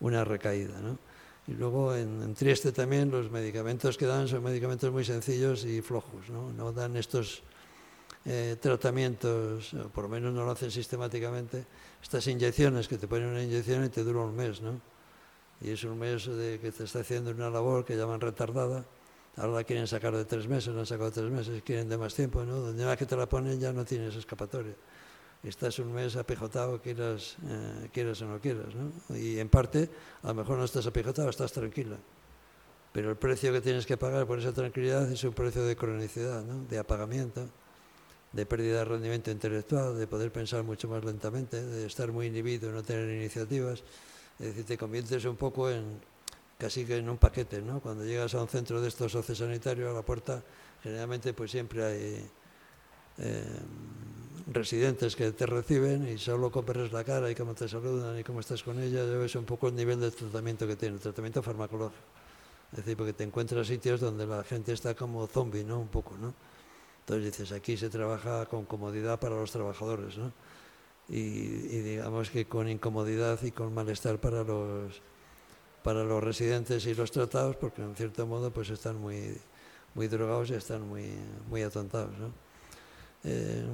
[0.00, 0.80] una recaída.
[0.80, 0.98] ¿no?
[1.46, 5.82] Y luego en, en, Trieste también los medicamentos que dan son medicamentos muy sencillos y
[5.82, 7.42] flojos, no, no dan estos
[8.24, 11.66] eh, tratamientos, o por lo menos no lo hacen sistemáticamente,
[12.04, 14.78] estas inyecciones que te ponen una inyección y te dura un mes, ¿no?
[15.62, 18.84] Y es un mes de que te está haciendo una labor que llaman retardada.
[19.36, 21.96] Ahora la quieren sacar de tres meses, la han sacado de tres meses, quieren de
[21.96, 22.56] más tiempo, ¿no?
[22.60, 24.74] Donde la que te la ponen ya no tienes escapatoria.
[25.42, 29.16] Estás un mes apejotado, quieras, eh, quieras o no quieras, ¿no?
[29.16, 29.88] Y en parte,
[30.24, 31.96] a lo mejor no estás apejotado, estás tranquila.
[32.92, 36.44] Pero el precio que tienes que pagar por esa tranquilidad es un precio de cronicidad,
[36.44, 36.66] ¿no?
[36.66, 37.48] De apagamiento.
[38.34, 42.72] De pérdida de rendimiento intelectual, de poder pensar mucho más lentamente, de estar muy inhibido,
[42.72, 43.82] no tener iniciativas.
[44.40, 46.00] Es decir, te conviertes un poco en
[46.58, 47.80] casi que en un paquete, ¿no?
[47.80, 50.42] Cuando llegas a un centro de estos sociosanitarios, a la puerta,
[50.82, 52.26] generalmente pues siempre hay
[53.18, 53.44] eh,
[54.52, 58.40] residentes que te reciben y solo compres la cara y cómo te saludan y cómo
[58.40, 62.02] estás con ella, ves un poco el nivel de tratamiento que tiene, el tratamiento farmacológico.
[62.72, 65.78] Es decir, porque te encuentras sitios donde la gente está como zombie, ¿no?
[65.78, 66.34] Un poco, ¿no?
[67.04, 70.32] Entonces dices, aquí se trabaja con comodidad para los trabajadores, ¿no?
[71.06, 71.20] Y,
[71.82, 75.02] digamos que con incomodidad y con malestar para los,
[75.82, 79.36] para los residentes y los tratados, porque en cierto modo pues están muy,
[79.94, 81.10] muy drogados y están muy,
[81.50, 82.14] muy atontados.
[83.24, 83.66] Eh,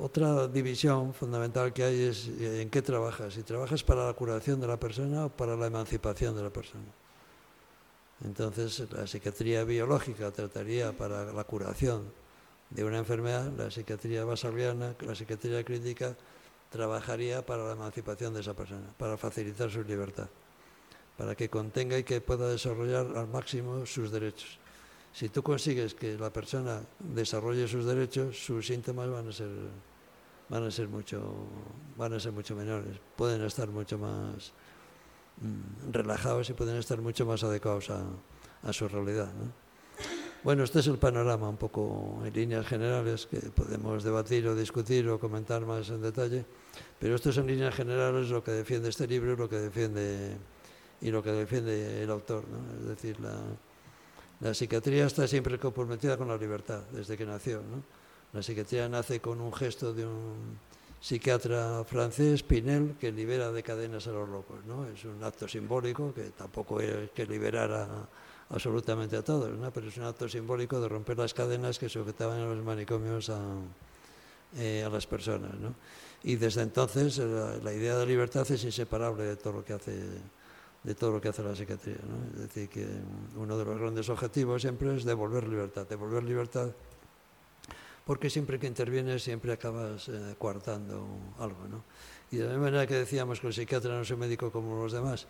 [0.00, 3.34] otra división fundamental que hay es en qué trabajas.
[3.34, 7.03] Si trabajas para la curación de la persona o para la emancipación de la persona.
[8.22, 12.12] Entonces, la psiquiatría biológica trataría para la curación
[12.70, 16.16] de una enfermedad, la psiquiatría basaliana, la psiquiatría crítica
[16.70, 20.28] trabajaría para la emancipación de esa persona, para facilitar su libertad,
[21.16, 24.58] para que contenga y que pueda desarrollar al máximo sus derechos.
[25.12, 29.50] Si tú consigues que la persona desarrolle sus derechos, sus síntomas van a ser
[30.48, 31.46] van a ser mucho
[31.96, 34.52] van a ser mucho menores, pueden estar mucho más
[35.90, 39.26] relajados y pueden estar mucho más adecuados a, su realidad.
[39.26, 39.52] ¿no?
[40.42, 45.08] Bueno, este es el panorama un poco en líneas generales que podemos debatir o discutir
[45.08, 46.44] o comentar más en detalle,
[46.98, 50.36] pero esto es en líneas generales lo que defiende este libro lo que defiende,
[51.00, 52.44] y lo que defiende el autor.
[52.80, 57.62] Es decir, la, psiquiatría está siempre comprometida con la libertad desde que nació.
[58.34, 60.58] La psiquiatría nace con un gesto de un
[61.04, 64.64] psiquiatra francés, Pinel, que libera de cadenas a los locos.
[64.64, 64.88] ¿no?
[64.88, 68.08] Es un acto simbólico que tampoco es que liberara
[68.48, 69.70] absolutamente a todos, ¿no?
[69.70, 73.38] pero es un acto simbólico de romper las cadenas que sujetaban en los manicomios a,
[74.56, 75.52] eh, a las personas.
[75.60, 75.74] ¿no?
[76.22, 80.00] Y desde entonces la, la, idea de libertad es inseparable de todo lo que hace,
[80.84, 82.00] de todo lo que hace la psiquiatría.
[82.08, 82.32] ¿no?
[82.32, 82.88] Es decir, que
[83.36, 86.70] uno de los grandes objetivos siempre es devolver libertad, devolver libertad
[88.04, 91.06] porque siempre que intervienes siempre acabas eh, coartando
[91.38, 91.66] algo.
[91.68, 91.84] ¿no?
[92.30, 94.76] Y de la misma manera que decíamos que el psiquiatra no es un médico como
[94.82, 95.26] los demás,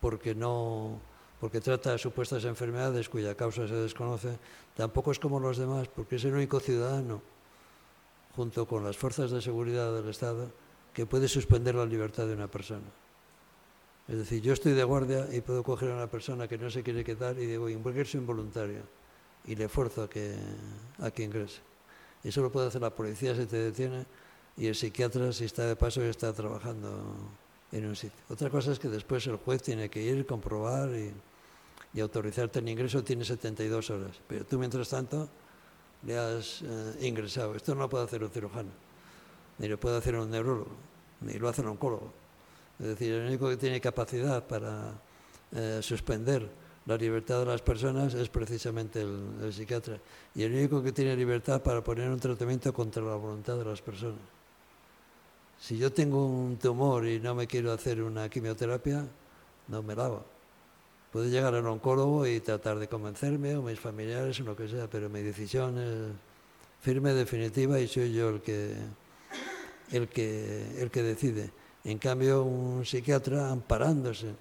[0.00, 1.00] porque no
[1.40, 4.38] porque trata supuestas enfermedades cuya causa se desconoce,
[4.74, 7.20] tampoco es como los demás, porque es el único ciudadano,
[8.34, 10.50] junto con las fuerzas de seguridad del Estado,
[10.94, 12.86] que puede suspender la libertad de una persona.
[14.08, 16.82] Es decir, yo estoy de guardia y puedo coger a una persona que no se
[16.82, 18.82] quiere quedar y digo, ingreso involuntario,
[19.44, 20.34] y le fuerzo a que,
[20.98, 21.60] a que ingrese.
[22.24, 24.06] Eso lo puede hacer la policía si te detiene
[24.56, 27.14] y el psiquiatra si está de paso y está trabajando
[27.70, 28.18] en un sitio.
[28.28, 31.12] Otra cosa es que después el juez tiene que ir, comprobar y,
[31.92, 34.20] y autorizarte el ingreso, tiene 72 horas.
[34.26, 35.28] Pero tú, mientras tanto,
[36.06, 37.54] le has eh, ingresado.
[37.54, 38.70] Esto no lo puede hacer un cirujano,
[39.58, 40.72] ni lo puede hacer un neurólogo,
[41.20, 42.12] ni lo hace un oncólogo.
[42.78, 44.92] Es decir, el único que tiene capacidad para
[45.52, 46.48] eh, suspender
[46.86, 49.98] la libertad de las personas es precisamente el, psiquiatra.
[50.34, 53.80] Y el único que tiene libertad para poner un tratamiento contra la voluntad de las
[53.80, 54.20] personas.
[55.58, 59.06] Si yo tengo un tumor y no me quiero hacer una quimioterapia,
[59.68, 60.24] no me la hago.
[61.10, 64.86] Puedo llegar al oncólogo y tratar de convencerme, o mis familiares, o lo que sea,
[64.90, 66.12] pero mi decisión es
[66.82, 68.74] firme, definitiva, y soy yo el que,
[69.90, 71.50] el que, el que decide.
[71.84, 74.34] En cambio, un psiquiatra amparándose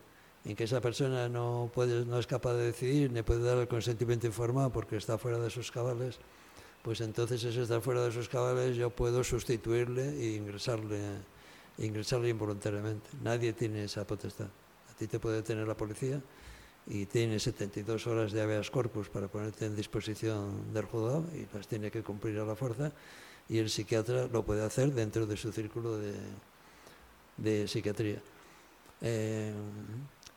[0.45, 3.67] en que esa persona no, puede, no es capaz de decidir ni puede dar el
[3.67, 6.19] consentimiento informado porque está fuera de sus cabales,
[6.81, 10.99] pues entonces ese está fuera de sus cabales yo puedo sustituirle e ingresarle,
[11.77, 13.09] ingresarle involuntariamente.
[13.21, 14.47] Nadie tiene esa potestad.
[14.91, 16.21] A ti te puede tener la policía
[16.87, 21.67] y tiene 72 horas de habeas corpus para ponerte en disposición del juzgado y las
[21.67, 22.91] tiene que cumplir a la fuerza
[23.47, 26.13] y el psiquiatra lo puede hacer dentro de su círculo de,
[27.37, 28.21] de psiquiatría.
[29.01, 29.53] Eh,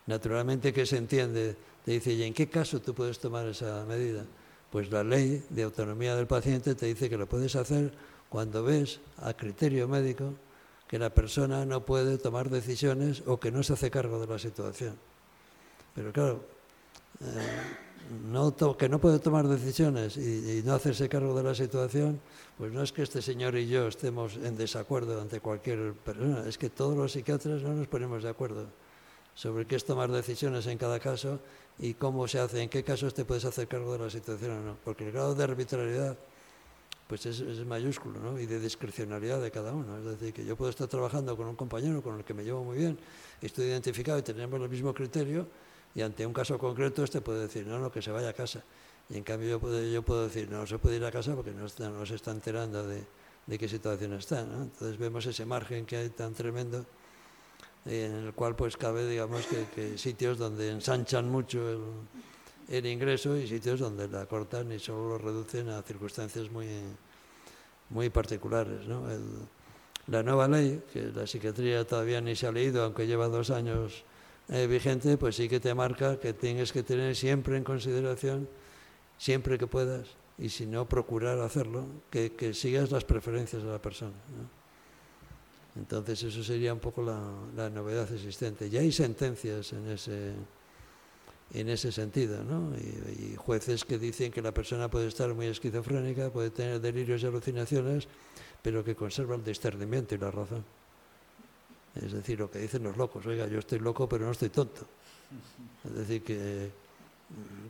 [0.06, 4.24] Naturalmente que se entiende, te dice, ¿y en qué caso tú puedes tomar esa medida?
[4.70, 7.92] Pues la ley de autonomía del paciente te dice que lo puedes hacer
[8.28, 10.34] cuando ves a criterio médico
[10.86, 14.38] que la persona no puede tomar decisiones o que no se hace cargo de la
[14.38, 14.94] situación.
[15.94, 16.44] Pero claro,
[17.20, 22.20] eh, que no puede tomar decisiones y, y, no hacerse cargo de la situación,
[22.56, 26.56] pues no es que este señor y yo estemos en desacuerdo ante cualquier persona, es
[26.56, 28.66] que todos los psiquiatras no nos ponemos de acuerdo
[29.36, 31.38] sobre qué es tomar decisiones en cada caso
[31.78, 34.60] y cómo se hace, en qué casos te puedes hacer cargo de la situación o
[34.62, 34.76] no.
[34.82, 36.16] Porque el grado de arbitrariedad
[37.06, 38.40] pues es, mayúsculo ¿no?
[38.40, 39.98] y de discrecionalidad de cada uno.
[39.98, 42.64] Es decir, que yo puedo estar trabajando con un compañero con el que me llevo
[42.64, 42.98] muy bien,
[43.42, 45.46] estoy identificado y tenemos el mismo criterio
[45.94, 48.64] y ante un caso concreto este puede decir, no, no, que se vaya a casa.
[49.10, 51.34] Y en cambio yo puedo, yo puedo decir, no, no se puede ir a casa
[51.36, 51.68] porque no,
[52.06, 53.04] se está enterando de,
[53.46, 54.40] de qué situación está.
[54.40, 56.86] Entonces vemos ese margen que hay tan tremendo
[57.86, 61.80] en el cual pues cabe, digamos, que, sitios donde ensanchan mucho el,
[62.68, 66.68] el, ingreso y sitios donde la cortan y solo lo reducen a circunstancias muy,
[67.90, 68.86] muy particulares.
[68.86, 69.10] ¿no?
[69.10, 69.22] El,
[70.08, 74.04] la nueva ley, que la psiquiatría todavía ni se ha leído, aunque lleva dos años
[74.48, 78.48] eh, vigente, pues sí que te marca que tienes que tener siempre en consideración,
[79.18, 80.06] siempre que puedas,
[80.38, 84.14] y si no, procurar hacerlo, que, sigas las preferencias de la persona.
[85.76, 88.70] Entonces eso sería un poco la, novedad existente.
[88.70, 90.32] Ya hay sentencias en ese,
[91.52, 92.72] en ese sentido, ¿no?
[92.76, 97.22] Y, y, jueces que dicen que la persona puede estar muy esquizofrénica, puede tener delirios
[97.22, 98.08] y alucinaciones,
[98.62, 100.64] pero que conserva el discernimiento y la razón.
[101.94, 104.86] Es decir, lo que dicen los locos, oiga, yo estoy loco, pero no estoy tonto.
[105.84, 106.70] Es decir, que,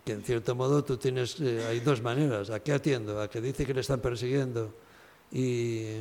[0.05, 2.51] que en cierto modo tú tienes, eh, hay dos maneras.
[2.51, 3.21] ¿A qué atiendo?
[3.21, 4.75] ¿A que dice que le están persiguiendo
[5.31, 5.99] y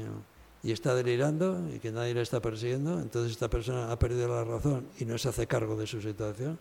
[0.65, 4.43] y está delirando y que nadie le está persiguiendo, entonces esta persona ha perdido la
[4.43, 6.57] razón y no se hace cargo de su situación.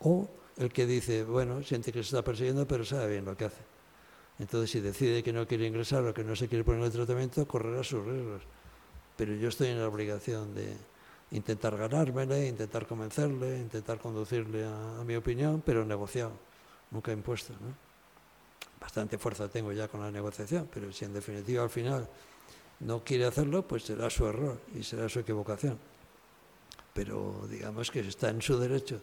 [0.00, 3.44] O el que dice, bueno, siente que se está persiguiendo, pero sabe bien lo que
[3.44, 3.62] hace.
[4.40, 7.46] Entonces, si decide que no quiere ingresar o que no se quiere poner el tratamiento,
[7.46, 8.42] correrá sus riesgos.
[9.16, 10.76] Pero yo estoy en la obligación de,
[11.30, 16.32] intentar ganármele, intentar convencerle, intentar conducirle a, a mi opinión, pero negociado,
[16.90, 17.52] nunca impuesto.
[17.52, 17.72] ¿no?
[18.80, 22.08] Bastante fuerza tengo ya con la negociación, pero si en definitiva al final
[22.80, 25.78] no quiere hacerlo, pues será su error y será su equivocación.
[26.92, 29.00] Pero digamos que está en su derecho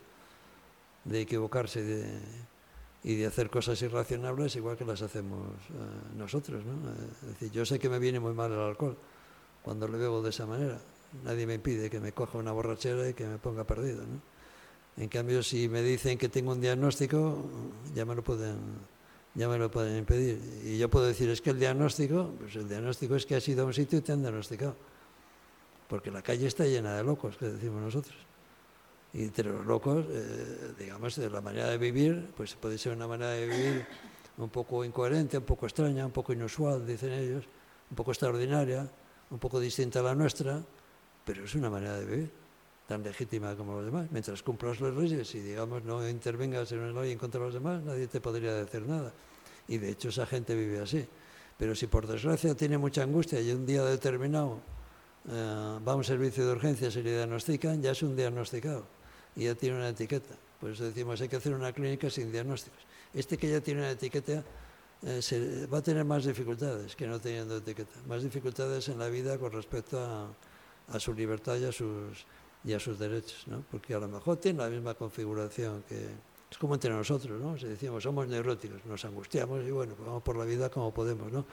[1.05, 1.81] de equivocarse
[3.03, 6.63] y de, hacer cosas irracionables igual que las hacemos eh, nosotros.
[6.65, 6.73] ¿no?
[6.91, 8.97] Es decir, yo sé que me viene muy mal el alcohol
[9.61, 10.79] cuando lo bebo de esa manera.
[11.23, 14.03] Nadie me impide que me coja una borrachera y que me ponga perdido.
[14.03, 14.21] ¿no?
[14.97, 17.43] En cambio, si me dicen que tengo un diagnóstico,
[17.95, 18.57] ya me lo pueden,
[19.35, 20.39] ya me lo pueden impedir.
[20.63, 23.63] Y yo puedo decir, es que el diagnóstico, pues el diagnóstico es que has ido
[23.63, 24.75] a un sitio y te han diagnosticado.
[25.87, 28.15] Porque la calle está llena de locos, que decimos nosotros.
[29.13, 33.07] Y entre los locos, eh, digamos, de la manera de vivir, pues puede ser una
[33.07, 33.85] manera de vivir
[34.37, 37.45] un poco incoherente, un poco extraña, un poco inusual, dicen ellos,
[37.89, 38.89] un poco extraordinaria,
[39.29, 40.63] un poco distinta a la nuestra,
[41.23, 42.42] pero es una manera de vivir
[42.87, 44.07] tan legítima como los demás.
[44.11, 47.53] Mientras cumplas las leyes y, digamos, no intervengas en una ley en contra de los
[47.53, 49.13] demás, nadie te podría decir nada.
[49.67, 51.05] Y de hecho esa gente vive así.
[51.57, 54.59] Pero si por desgracia tiene mucha angustia y un día determinado
[55.29, 58.85] eh, va a un servicio de urgencias y le diagnostican, ya es un diagnosticado
[59.35, 60.35] y ya tiene una etiqueta.
[60.59, 62.79] Por eso decimos, hay que hacer una clínica sin diagnósticos.
[63.13, 64.43] Este que ya tiene una etiqueta
[65.03, 69.07] eh, se, va a tener más dificultades que no teniendo etiqueta, más dificultades en la
[69.09, 70.27] vida con respecto a,
[70.87, 72.25] a su libertad y a sus,
[72.63, 73.63] y a sus derechos, ¿no?
[73.69, 76.07] porque a lo mejor tiene la misma configuración que
[76.53, 77.57] es como entre nosotros, ¿no?
[77.57, 81.31] Si decimos somos neuróticos, nos angustiamos y bueno, pues vamos por la vida como podemos,
[81.31, 81.45] ¿no?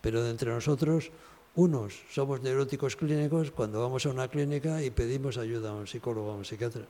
[0.00, 1.10] Pero entre nosotros,
[1.56, 6.30] unos somos neuróticos clínicos cuando vamos a una clínica y pedimos ayuda a un psicólogo
[6.30, 6.86] a un psiquiatra.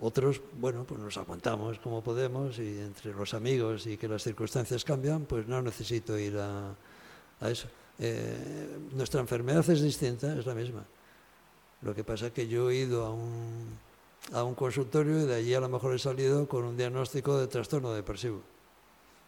[0.00, 4.84] Otros, bueno, pues nos aguantamos como podemos y entre los amigos y que las circunstancias
[4.84, 6.74] cambian, pues no necesito ir a,
[7.40, 7.68] a eso.
[8.00, 10.84] Eh, nuestra enfermedad es distinta, es la misma.
[11.82, 13.78] Lo que pasa es que yo he ido a un,
[14.32, 17.48] a un consultorio y de allí a lo mejor he salido con un diagnóstico de
[17.48, 18.40] trastorno depresivo.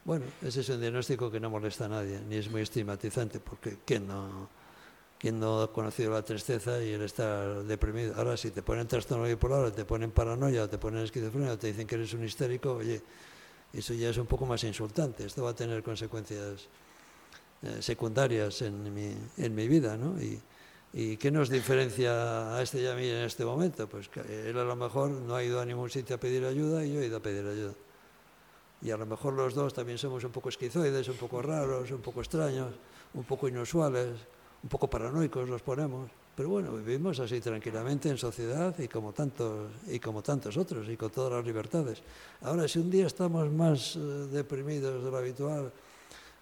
[0.04, 3.78] Bueno, ese es un diagnóstico que no molesta a nadie, ni es muy estigmatizante, porque
[3.84, 4.48] ¿quién no,
[5.18, 8.14] quién no ha conocido la tristeza y el estar deprimido?
[8.14, 11.58] Ahora, si te ponen trastorno bipolar, o te ponen paranoia, o te ponen esquizofrenia, o
[11.58, 13.02] te dicen que eres un histérico, oye,
[13.72, 15.24] eso ya es un poco más insultante.
[15.24, 16.68] Esto va a tener consecuencias
[17.62, 20.20] eh, secundarias en mi, en mi vida, ¿no?
[20.20, 20.38] Y,
[20.96, 23.88] ¿Y qué nos diferencia a este y a mí en este momento?
[23.88, 26.84] Pues que él a lo mejor no ha ido a ningún sitio a pedir ayuda
[26.84, 27.74] y yo he ido a pedir ayuda.
[28.80, 32.00] Y a lo mejor los dos también somos un poco esquizoides, un poco raros, un
[32.00, 32.74] poco extraños,
[33.14, 34.10] un poco inusuales,
[34.62, 36.08] un poco paranoicos los ponemos.
[36.36, 40.96] Pero bueno, vivimos así tranquilamente en sociedad y como tantos, y como tantos otros y
[40.96, 42.02] con todas las libertades.
[42.42, 43.98] Ahora, si un día estamos más eh,
[44.30, 45.72] deprimidos de lo habitual,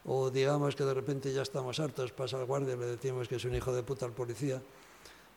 [0.05, 3.45] o digamos que de repente ya estamos hartos, pasa al guardia, le decimos que es
[3.45, 4.61] un hijo de puta al policía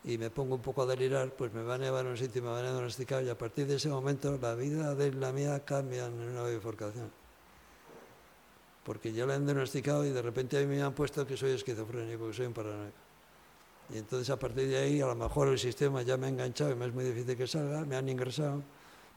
[0.03, 2.39] y me pongo un poco a delirar, pues me van a llevar a un sitio
[2.39, 5.31] y me van a diagnosticar y a partir de ese momento la vida de la
[5.31, 7.11] mía cambia en una bifurcación.
[8.83, 11.51] Porque ya la han diagnosticado y de repente a mí me han puesto que soy
[11.51, 12.97] esquizofrénico, que soy un paranoico.
[13.93, 16.71] Y entonces a partir de ahí a lo mejor el sistema ya me ha enganchado
[16.71, 18.63] y me es muy difícil que salga, me han ingresado,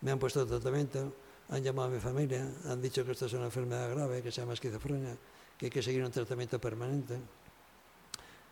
[0.02, 1.12] me han puesto tratamiento,
[1.50, 4.40] han llamado a mi familia, han dicho que esto es una enfermedad grave, que se
[4.40, 5.16] llama esquizofrenia
[5.58, 7.18] que hay que seguir un tratamiento permanente.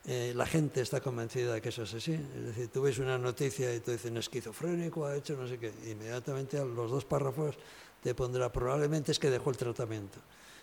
[0.08, 2.12] Eh, la gente está convencida de que eso es así.
[2.12, 5.72] Es decir, tú ves una noticia y tú dices, esquizofrénico ha hecho no sé qué.
[5.86, 7.56] Inmediatamente a los dos párrafos
[8.02, 10.18] te pondrá, probablemente es que dejó el tratamiento.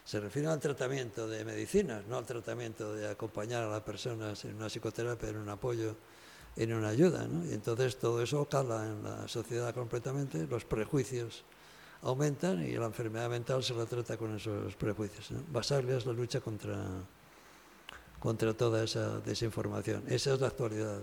[0.06, 4.56] Se refiere al tratamiento de medicinas, no al tratamiento de acompañar a las personas en
[4.56, 5.95] una psicoterapia, en un apoyo,
[6.56, 7.25] en una ayuda.
[7.27, 7.45] ¿no?
[7.45, 11.43] Y entonces todo eso cala en la sociedad completamente, los prejuicios
[12.04, 15.32] aumentan y la enfermedad mental se la trata con esos prejuicios.
[15.32, 15.39] ¿no?
[15.52, 16.78] Basarle es la lucha contra,
[18.20, 20.04] contra toda esa desinformación.
[20.08, 21.00] Esa es la actualidad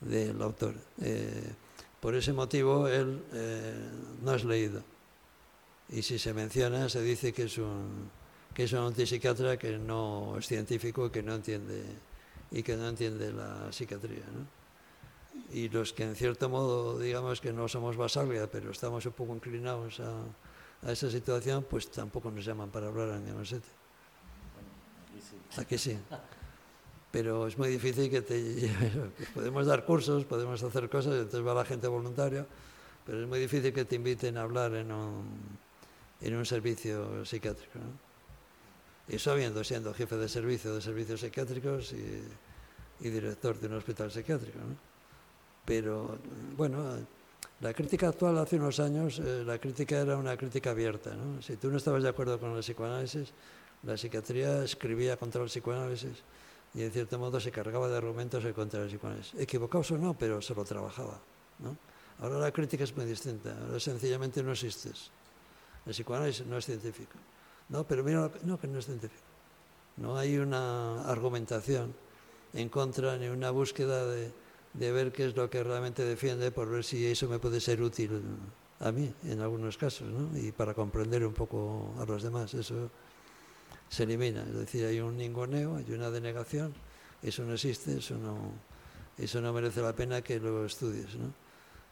[0.00, 0.74] del de, autor.
[1.00, 1.52] Eh,
[2.00, 3.90] por ese motivo él eh,
[4.22, 4.82] no es leído.
[5.90, 8.10] Y si se menciona, se dice que es un,
[8.52, 11.84] que es un antipsiquiatra que no es científico que no entiende,
[12.50, 14.24] y que no entiende la psiquiatría.
[15.52, 19.34] Y los que en cierto modo digamos que no somos basaglia, pero estamos un poco
[19.34, 20.22] inclinados a,
[20.82, 23.68] a esa situación, pues tampoco nos llaman para hablar en Gamasete.
[25.56, 25.98] Aquí sí.
[27.10, 28.70] Pero es muy difícil que te
[29.34, 32.46] podemos dar cursos, podemos hacer cosas, entonces va la gente voluntaria,
[33.06, 35.58] pero es muy difícil que te inviten a hablar en un,
[36.20, 37.78] en un servicio psiquiátrico.
[37.78, 38.08] ¿no?
[39.08, 42.22] Eso habiendo siendo jefe de servicio de servicios psiquiátricos y,
[43.00, 44.58] y director de un hospital psiquiátrico.
[44.58, 44.76] ¿no?
[45.68, 46.16] Pero
[46.56, 46.96] bueno,
[47.60, 51.14] la crítica actual hace unos años, eh, la crítica era una crítica abierta.
[51.14, 51.42] ¿no?
[51.42, 53.34] Si tú no estabas de acuerdo con el psicoanálisis,
[53.82, 56.24] la psiquiatría escribía contra el psicoanálisis,
[56.72, 59.38] y en cierto modo se cargaba de argumentos en contra del psicoanálisis.
[59.38, 61.20] Equivocados o no, pero se lo trabajaba.
[61.58, 61.76] ¿no?
[62.20, 65.10] Ahora la crítica es muy distinta, ahora sencillamente no existes.
[65.84, 67.18] El psicoanálisis no es científico.
[67.68, 69.28] No, pero mira, no, que no es científico.
[69.98, 71.94] No hay una argumentación
[72.54, 74.32] en contra ni una búsqueda de,
[74.78, 77.82] de ver qué es lo que realmente defiende por ver si eso me puede ser
[77.82, 78.22] útil
[78.80, 80.38] a mí en algunos casos, ¿no?
[80.38, 82.90] Y para comprender un poco a los demás, eso
[83.88, 84.42] se elimina.
[84.42, 86.72] Es decir, hay un ninguneo, hay una denegación,
[87.22, 88.52] eso no existe, eso no,
[89.16, 91.32] eso no merece la pena que lo estudies, ¿no?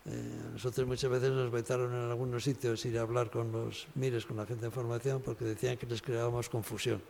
[0.08, 4.24] Eh, nosotros muchas veces nos vetaron en algunos sitios ir a hablar con los mires,
[4.24, 7.02] con la gente de formación, porque decían que les creábamos confusión.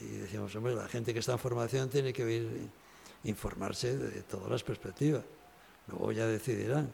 [0.00, 2.70] Y decíamos, hombre, la gente que está en formación tiene que ir,
[3.24, 5.24] informarse de todas las perspectivas.
[5.88, 6.92] Luego ya decidirán.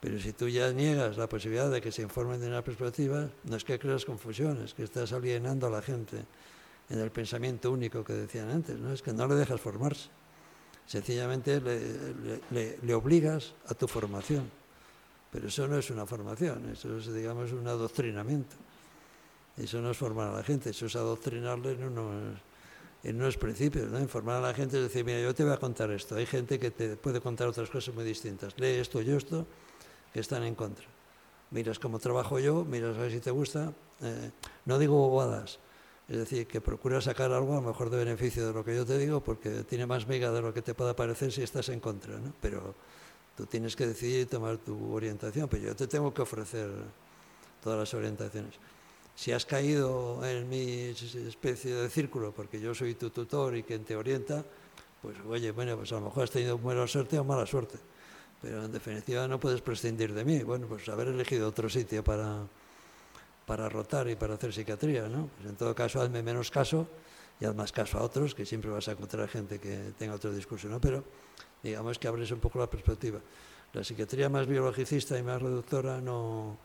[0.00, 3.56] Pero si tú ya niegas la posibilidad de que se informen de una perspectiva, no
[3.56, 6.24] es que creas confusión, es que estás alienando a la gente
[6.88, 8.92] en el pensamiento único que decían antes, ¿no?
[8.92, 10.08] es que no le dejas formarse.
[10.86, 14.50] Sencillamente le, obligas a tu formación.
[15.30, 18.56] Pero eso no es una formación, eso es, digamos, un adoctrinamiento.
[19.58, 21.76] Eso no es formar a la gente, eso es adoctrinarle
[23.02, 23.90] en unos principios.
[23.90, 24.00] ¿no?
[24.00, 26.16] Informar a la gente es decir, mira, yo te voy a contar esto.
[26.16, 28.54] Hay gente que te puede contar otras cosas muy distintas.
[28.58, 29.46] Lee esto, yo esto,
[30.12, 30.86] que están en contra.
[31.50, 33.72] Miras cómo trabajo yo, miras a ver si te gusta.
[34.02, 34.30] Eh,
[34.66, 35.58] no digo bobadas,
[36.08, 38.84] es decir, que procura sacar algo a lo mejor de beneficio de lo que yo
[38.84, 41.80] te digo, porque tiene más mega de lo que te pueda parecer si estás en
[41.80, 42.18] contra.
[42.18, 42.32] ¿no?
[42.40, 42.74] Pero
[43.36, 46.70] tú tienes que decidir y tomar tu orientación, pero yo te tengo que ofrecer
[47.62, 48.54] todas las orientaciones.
[49.18, 53.82] Si has caído en mi especie de círculo, porque yo soy tu tutor y quien
[53.82, 54.44] te orienta,
[55.02, 57.78] pues oye, bueno, pues a lo mejor has tenido buena suerte o mala suerte
[58.40, 60.42] pero en definitiva no puedes prescindir de mí.
[60.42, 62.46] Bueno, pues haber elegido otro sitio para,
[63.46, 65.28] para rotar y para hacer psiquiatría, ¿no?
[65.36, 66.86] Pues en todo caso, hazme menos caso
[67.40, 70.32] y haz más caso a otros, que siempre vas a encontrar gente que tenga otro
[70.32, 70.80] discurso, ¿no?
[70.80, 71.04] Pero
[71.62, 73.20] digamos que abres un poco la perspectiva.
[73.72, 76.56] La psiquiatría más biologicista y más reductora no,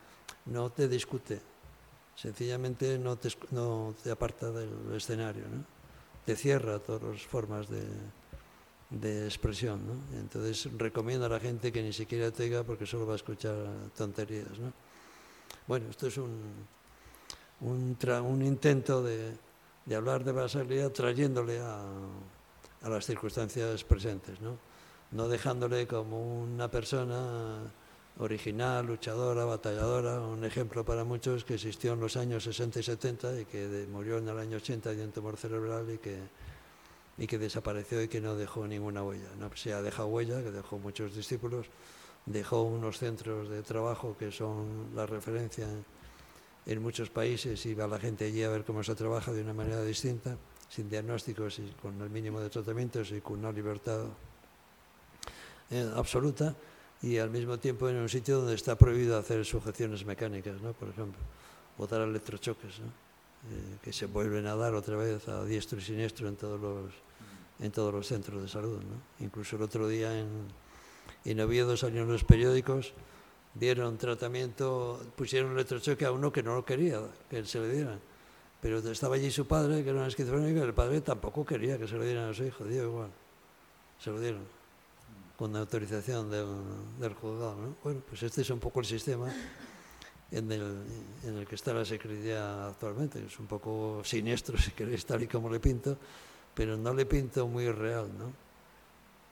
[0.45, 1.41] no te discute,
[2.15, 5.63] sencillamente no te, no te aparta del escenario, ¿no?
[6.25, 7.83] Te cierra todas las formas de,
[8.93, 9.81] de expresión.
[9.85, 10.19] ¿no?
[10.19, 13.55] Entonces recomiendo a la gente que ni siquiera tenga porque solo va a escuchar
[13.95, 14.57] tonterías.
[14.59, 14.71] ¿no?
[15.67, 16.39] Bueno, esto es un,
[17.61, 19.33] un, un intento de,
[19.85, 21.81] de, hablar de Basalia trayéndole a,
[22.81, 24.57] a, las circunstancias presentes, ¿no?
[25.11, 27.71] no dejándole como una persona
[28.19, 33.41] original, luchadora, batalladora, un ejemplo para muchos que existió en los años 60 y 70
[33.41, 36.19] y que murió en el año 80 de un tumor cerebral y que
[37.17, 39.29] y que desapareció y que no dejó ninguna huella.
[39.39, 41.67] No se ha dejado huella, que dejó muchos discípulos,
[42.25, 45.67] dejó unos centros de trabajo que son la referencia
[46.65, 49.53] en muchos países y va la gente allí a ver cómo se trabaja de una
[49.53, 50.37] manera distinta,
[50.69, 54.05] sin diagnósticos y con el mínimo de tratamientos y con una libertad
[55.69, 56.55] eh, absoluta
[57.03, 60.71] y al mismo tiempo en un sitio donde está prohibido hacer sujeciones mecánicas, ¿no?
[60.71, 61.19] por ejemplo,
[61.77, 62.79] o dar electrochoques.
[62.79, 62.87] ¿no?
[63.51, 66.93] Eh, que se vuelven a dar otra vez a diestro y siniestro en todos los,
[67.59, 68.77] en todos los centros de salud.
[68.77, 69.25] ¿no?
[69.25, 70.29] Incluso el otro día en,
[71.25, 72.93] en Oviedo salieron los periódicos,
[73.53, 77.99] dieron tratamiento, pusieron electrochoque a uno que no lo quería que se le dieran.
[78.61, 81.85] Pero estaba allí su padre, que era un esquizofrénico, y el padre tampoco quería que
[81.85, 83.09] se lo dieran a su hijo, dio igual.
[83.99, 84.43] Se lo dieron,
[85.37, 87.55] con autorización del, juzgado.
[87.55, 87.75] ¿no?
[87.83, 89.33] Bueno, pues este es un poco el sistema
[90.31, 93.25] en el, que está la Secretaría actualmente.
[93.25, 95.97] Es un poco siniestro, si queréis, tal y como le pinto,
[96.53, 98.43] pero no le pinto muy real, ¿no?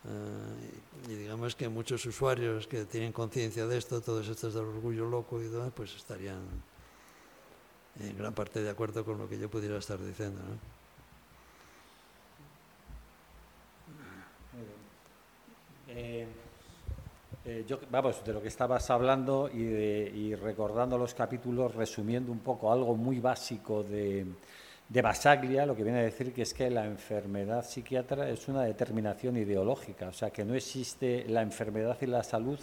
[0.03, 5.07] Uh, y digamos que muchos usuarios que tienen conciencia de esto, todos estos del orgullo
[5.07, 6.39] loco y demás, pues estarían
[7.99, 10.41] en gran parte de acuerdo con lo que yo pudiera estar diciendo.
[10.41, 10.80] ¿no?
[15.93, 16.25] Eh,
[17.43, 22.95] eh, vamos, de lo que estabas hablando y, recordando los capítulos, resumiendo un poco algo
[22.95, 24.25] muy básico de,
[24.87, 28.63] de, Basaglia, lo que viene a decir que es que la enfermedad psiquiatra es una
[28.63, 32.59] determinación ideológica, o sea, que no existe la enfermedad y la salud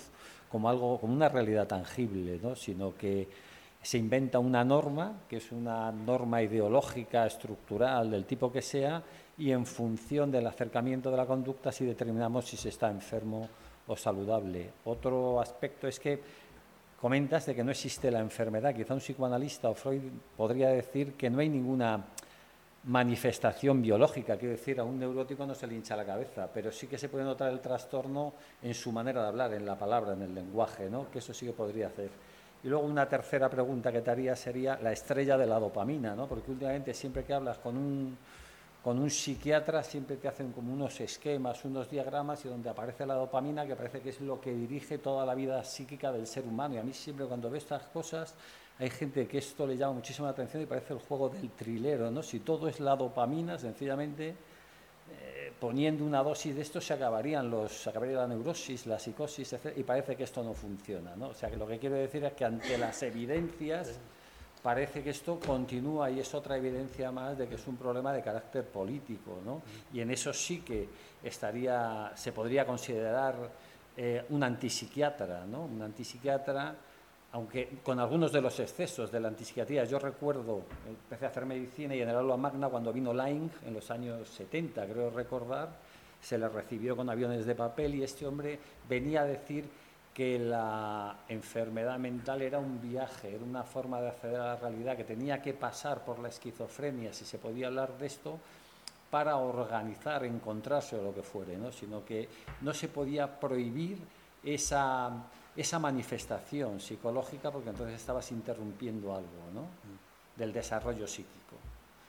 [0.48, 2.56] como algo, como una realidad tangible, ¿no?
[2.56, 3.28] sino que
[3.82, 9.02] se inventa una norma, que es una norma ideológica, estructural, del tipo que sea,
[9.38, 13.48] y en función del acercamiento de la conducta si determinamos si se está enfermo
[13.86, 14.70] o saludable.
[14.84, 16.20] Otro aspecto es que
[17.00, 18.74] comentas de que no existe la enfermedad.
[18.74, 20.02] Quizá un psicoanalista o Freud
[20.36, 22.04] podría decir que no hay ninguna
[22.84, 26.86] manifestación biológica, quiero decir, a un neurótico no se le hincha la cabeza, pero sí
[26.86, 28.32] que se puede notar el trastorno
[28.62, 31.10] en su manera de hablar, en la palabra, en el lenguaje, ¿no?
[31.10, 32.10] que eso sí que podría hacer.
[32.64, 36.26] Y luego una tercera pregunta que te haría sería la estrella de la dopamina, ¿no?
[36.26, 38.16] porque últimamente siempre que hablas con un
[38.82, 43.14] con un psiquiatra siempre te hacen como unos esquemas, unos diagramas y donde aparece la
[43.14, 46.76] dopamina que parece que es lo que dirige toda la vida psíquica del ser humano.
[46.76, 48.34] Y a mí siempre cuando veo estas cosas
[48.78, 52.10] hay gente que esto le llama muchísimo la atención y parece el juego del trilero,
[52.10, 52.22] ¿no?
[52.22, 54.36] Si todo es la dopamina, sencillamente
[55.10, 59.52] eh, poniendo una dosis de esto se acabarían los, se acabaría la neurosis, la psicosis,
[59.54, 59.76] etc.
[59.76, 61.28] Y parece que esto no funciona, ¿no?
[61.28, 63.98] O sea que lo que quiero decir es que ante las evidencias
[64.62, 68.22] parece que esto continúa y es otra evidencia más de que es un problema de
[68.22, 69.62] carácter político, ¿no?
[69.92, 70.88] Y en eso sí que
[71.22, 73.34] estaría, se podría considerar
[73.96, 75.64] eh, un antipsiquiatra, ¿no?
[75.64, 76.76] Un antipsiquiatra
[77.32, 81.94] aunque con algunos de los excesos de la antipsiquiatría, yo recuerdo, empecé a hacer medicina
[81.94, 85.68] y en el aula magna cuando vino Lang en los años 70, creo recordar,
[86.20, 89.68] se le recibió con aviones de papel y este hombre venía a decir
[90.18, 94.96] que la enfermedad mental era un viaje, era una forma de acceder a la realidad,
[94.96, 98.36] que tenía que pasar por la esquizofrenia, si se podía hablar de esto,
[99.12, 101.70] para organizar, encontrarse o lo que fuere, ¿no?
[101.70, 102.28] sino que
[102.62, 103.98] no se podía prohibir
[104.42, 105.24] esa
[105.56, 109.66] esa manifestación psicológica porque entonces estabas interrumpiendo algo ¿no?
[110.36, 111.38] del desarrollo psíquico.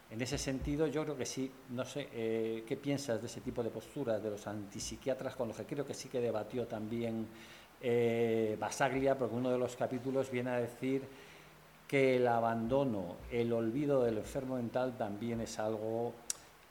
[0.09, 3.61] En ese sentido, yo creo que sí, no sé, eh, ¿qué piensas de ese tipo
[3.61, 7.27] de posturas de los antipsiquiatras con los que creo que sí que debatió también
[7.81, 11.03] eh, Basaglia, porque uno de los capítulos viene a decir
[11.87, 16.13] que el abandono, el olvido del enfermo mental también es algo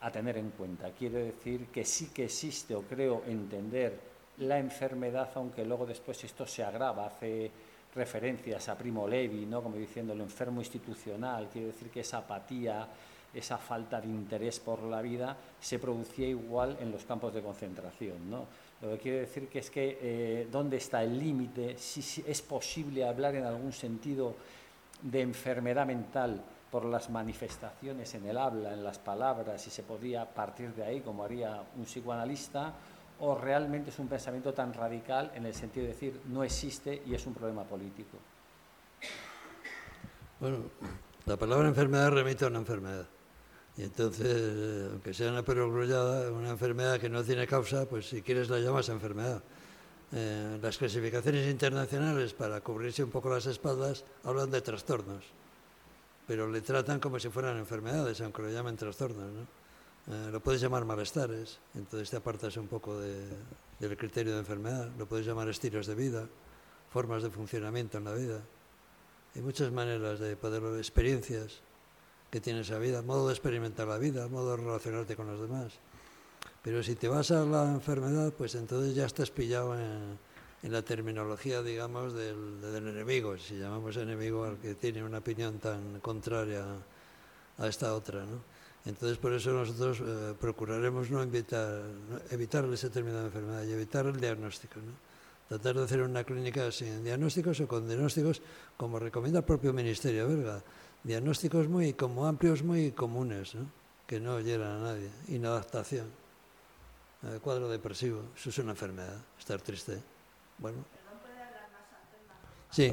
[0.00, 0.90] a tener en cuenta.
[0.90, 3.98] Quiere decir que sí que existe, o creo entender,
[4.38, 7.50] la enfermedad, aunque luego después esto se agrava, hace
[7.94, 9.62] referencias a Primo Levi, ¿no?
[9.62, 12.86] como diciendo el enfermo institucional, quiere decir que esa apatía,
[13.34, 18.30] esa falta de interés por la vida se producía igual en los campos de concentración.
[18.30, 18.46] ¿no?
[18.80, 23.04] Lo que quiere decir que es que eh, dónde está el límite, si, es posible
[23.04, 24.36] hablar en algún sentido
[25.02, 30.26] de enfermedad mental por las manifestaciones en el habla, en las palabras, y se podía
[30.26, 32.72] partir de ahí, como haría un psicoanalista,
[33.20, 37.14] o realmente es un pensamiento tan radical en el sentido de decir no existe y
[37.14, 38.16] es un problema político?
[40.38, 40.58] Bueno,
[41.26, 43.06] la palabra enfermedad remite a una enfermedad.
[43.78, 48.50] Y entonces, aunque sea una perogrullada, una enfermedad que no tiene causa, pues si quieres
[48.50, 49.40] la llamas enfermedad.
[50.10, 55.24] Eh, las clasificaciones internacionales, para cubrirse un poco las espaldas, hablan de trastornos,
[56.26, 59.32] pero le tratan como si fueran enfermedades, aunque lo llamen trastornos.
[59.32, 59.42] ¿no?
[60.12, 64.90] Eh, lo puedes llamar malestares, entonces te apartas un poco del criterio de enfermedad.
[64.98, 66.26] Lo puedes llamar estilos de vida,
[66.90, 68.40] formas de funcionamiento en la vida.
[69.36, 71.60] Hay muchas maneras de poder, experiencias
[72.30, 75.72] que tiene esa vida, modo de experimentar la vida, modo de relacionarte con los demás.
[76.62, 80.18] Pero si te vas a la enfermedad, pues entonces ya estás pillado en,
[80.62, 86.00] la terminología, digamos, del, del, enemigo, si llamamos enemigo al que tiene una opinión tan
[86.00, 86.64] contraria
[87.58, 88.58] a esta otra, ¿no?
[88.88, 91.82] Entonces, por eso nosotros eh, procuraremos no evitar,
[92.30, 94.80] evitar ese término de enfermedad y evitar el diagnóstico.
[94.80, 94.92] ¿no?
[95.48, 98.40] Tratar de hacer una clínica sin diagnósticos o con diagnósticos,
[98.78, 100.62] como recomienda el propio Ministerio belga.
[101.04, 103.78] Diagnósticos muy como amplios, muy comunes, ¿no?
[104.08, 105.10] que no llegan a nadie.
[105.28, 106.06] Inadaptación,
[107.42, 109.98] cuadro depresivo, eso es una enfermedad, estar triste.
[110.58, 110.78] Bueno.
[112.70, 112.90] Sí.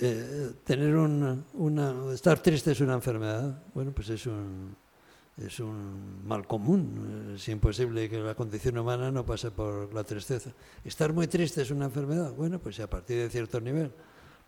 [0.00, 4.74] Eh, tener una, estar triste es una enfermedad, bueno, pues es un,
[5.36, 7.34] es un mal común.
[7.36, 10.50] Es imposible que la condición humana no pase por la tristeza.
[10.84, 13.92] Estar muy triste es una enfermedad, bueno, pues a partir de cierto nivel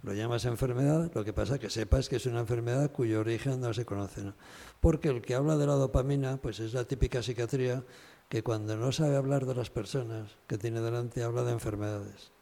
[0.02, 3.60] lo llamas enfermedad, lo que pasa es que sepas que es una enfermedad cuyo origen
[3.60, 4.32] no se conoce.
[4.80, 7.82] Porque el que habla de la dopamina, pues es la típica psiquiatría
[8.28, 12.32] que cuando no sabe hablar de las personas que tiene delante habla de enfermedades.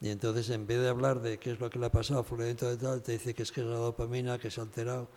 [0.00, 2.24] Y entonces en vez de hablar de qué es lo que le ha pasado a
[2.24, 5.08] fulanito de tal, te dice que es que es la dopamina que se ha alterado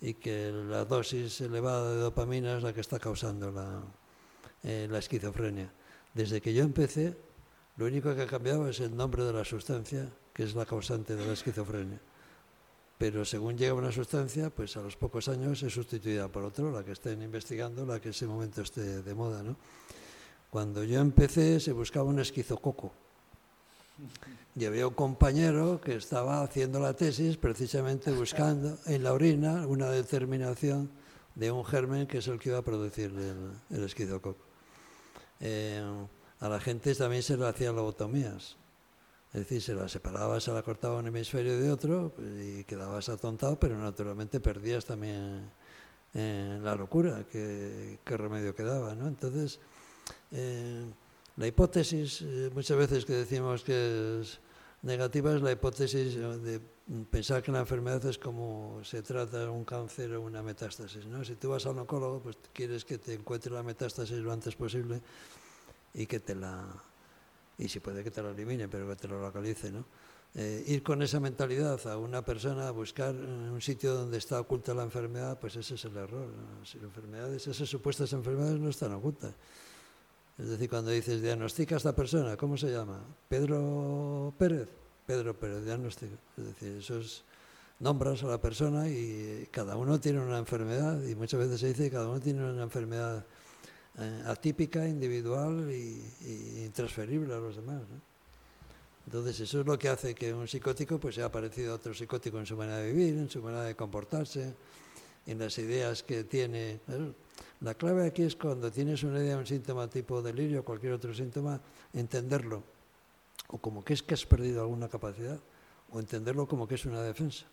[0.00, 3.82] y que la dosis elevada de dopamina es la que está causando la,
[4.62, 5.70] eh, la esquizofrenia.
[6.14, 7.16] Desde que yo empecé,
[7.76, 10.08] lo único que ha cambiado es el nombre de la sustancia,
[10.40, 12.00] que es la causante de la esquizofrenia.
[12.96, 16.82] Pero según llega una sustancia, pues a los pocos años es sustituida por otra, la
[16.82, 19.44] que estén investigando, la que en ese momento esté de moda.
[20.48, 22.90] Cuando yo empecé se buscaba un esquizococo
[24.56, 29.90] y había un compañero que estaba haciendo la tesis precisamente buscando en la orina una
[29.90, 30.88] determinación
[31.34, 33.12] de un germen que es el que iba a producir
[33.68, 34.38] el, esquizococo.
[35.38, 35.84] Eh,
[36.40, 38.56] a la gente también se le hacían lobotomías.
[39.32, 43.60] Es decir, se la separaba, se la cortaba un hemisferio de otro y quedabas atontado,
[43.60, 45.48] pero naturalmente perdías también
[46.14, 48.96] eh, la locura, qué remedio quedaba.
[48.96, 49.06] ¿no?
[49.06, 49.60] Entonces,
[50.32, 50.84] eh,
[51.36, 54.40] la hipótesis, eh, muchas veces que decimos que es
[54.82, 56.60] negativa es la hipótesis de
[57.08, 61.06] pensar que la enfermedad es como se trata un cáncer o una metástasis.
[61.06, 61.24] ¿no?
[61.24, 65.00] Si tú vas al oncólogo, pues quieres que te encuentre la metástasis lo antes posible
[65.94, 66.66] y que te la
[67.60, 69.84] y si puede que te la elimine, pero que te lo localice, ¿no?
[70.34, 74.72] Eh, ir con esa mentalidad a una persona a buscar un sitio donde está oculta
[74.72, 76.28] la enfermedad, pues ese es el error.
[76.64, 79.34] Si las enfermedades, esas supuestas enfermedades no están ocultas.
[80.38, 83.00] Es decir, cuando dices, diagnostica a esta persona, ¿cómo se llama?
[83.28, 84.68] Pedro Pérez.
[85.04, 86.14] Pedro Pérez, diagnóstico.
[86.38, 87.24] Es decir, eso es,
[87.80, 91.84] nombras a la persona y cada uno tiene una enfermedad y muchas veces se dice
[91.84, 93.26] que cada uno tiene una enfermedad
[93.98, 97.82] eh, atípica, individual y, intransferible a los demás.
[99.06, 102.38] Entonces eso es lo que hace que un psicótico pues sea parecido a otro psicótico
[102.38, 104.54] en su manera de vivir, en su manera de comportarse,
[105.26, 106.80] en las ideas que tiene.
[107.60, 111.60] La clave aquí es cuando tienes una idea, un síntoma tipo delirio, cualquier otro síntoma,
[111.92, 112.62] entenderlo,
[113.48, 115.38] o como que es que has perdido alguna capacidad,
[115.90, 117.46] o entenderlo como que es una defensa.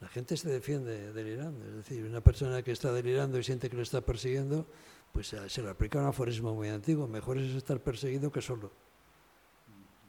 [0.00, 3.76] La gente se defiende delirando, es decir, una persona que está delirando y siente que
[3.76, 4.66] lo está persiguiendo,
[5.12, 8.70] pues se le aplica un aforismo muy antiguo, mejor es estar perseguido que solo.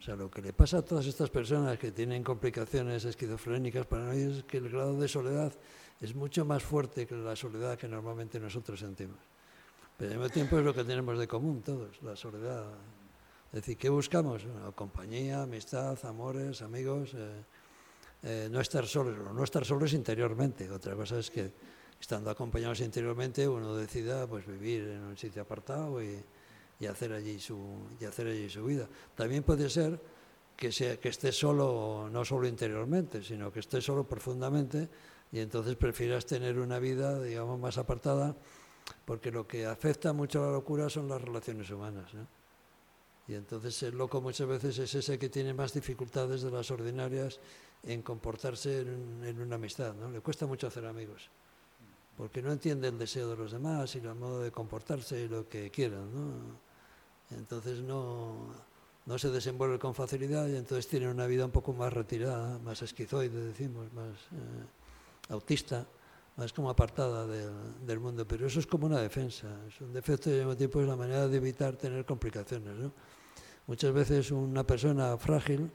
[0.02, 4.16] O sea, lo que le pasa a todas estas personas que tienen complicaciones esquizofrénicas, para
[4.16, 5.54] ellos es que el grado de soledad
[6.02, 9.20] es mucho más fuerte que la soledad que normalmente nosotros sentimos.
[9.98, 12.66] Pero al mismo tiempo es lo que tenemos de común todos, la soledad.
[13.50, 14.42] Es decir, ¿qué buscamos?
[14.74, 17.44] compañía, amistad, amores, amigos, eh,
[18.24, 20.72] eh, no estar solos, no estar solos interiormente.
[20.72, 21.54] Otra cosa es que
[22.02, 26.20] estando acompañados interiormente uno decida pues, vivir en un sitio apartado y,
[26.80, 27.58] y hacer allí su,
[28.00, 28.88] y hacer allí su vida.
[29.16, 30.02] También puede ser
[30.58, 34.90] que, sea, que esté solo, no solo interiormente, sino que esté solo profundamente
[35.32, 38.36] y entonces prefieras tener una vida, digamos, más apartada,
[39.06, 42.12] porque lo que afecta mucho a la locura son las relaciones humanas.
[43.28, 47.40] Y entonces el loco muchas veces es ese que tiene más dificultades de las ordinarias
[47.84, 50.10] en comportarse en, en una amistad, ¿no?
[50.10, 51.30] Le cuesta mucho hacer amigos,
[52.22, 55.50] porque no entiende el deseo de los demás y el modo de comportarse y lo
[55.50, 56.56] que quieran, ¿no?
[57.36, 58.46] Entonces no,
[59.08, 62.80] no se desenvuelve con facilidad y entonces tiene una vida un poco más retirada, más
[62.84, 65.84] esquizoide, decimos, más eh, autista,
[66.38, 68.28] más como apartada del, mundo.
[68.28, 70.96] Pero eso es como una defensa, es un defecto y al mismo tiempo es la
[70.96, 72.76] manera de evitar tener complicaciones.
[72.78, 72.92] ¿no?
[73.66, 75.72] Muchas veces una persona frágil,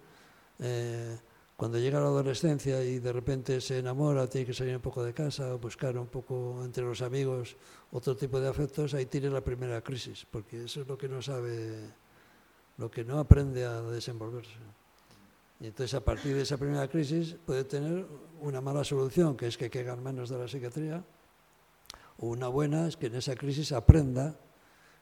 [0.61, 1.19] eh,
[1.57, 5.15] cuando llega la adolescencia y de repente se enamora, tiene que salir un poco de
[5.15, 7.57] casa, buscar un poco entre los amigos
[7.93, 11.23] otro tipo de afectos, ahí tiene la primera crisis, porque eso es lo que no
[11.23, 11.91] sabe,
[12.77, 14.59] lo que no aprende a desenvolverse.
[15.59, 18.07] Y entonces a partir de esa primera crisis puede tener
[18.43, 21.03] una mala solución, que es que caigan menos de la psiquiatría,
[22.19, 24.39] o una buena es que en esa crisis aprenda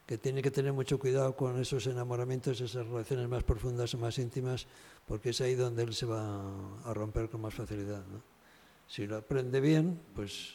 [0.06, 4.18] que tiene que tener mucho cuidado con esos enamoramientos, esas relaciones más profundas o más
[4.18, 4.66] íntimas,
[5.06, 6.44] porque es ahí donde él se va
[6.84, 8.02] a romper con más facilidad.
[8.86, 10.54] Si lo aprende bien, pues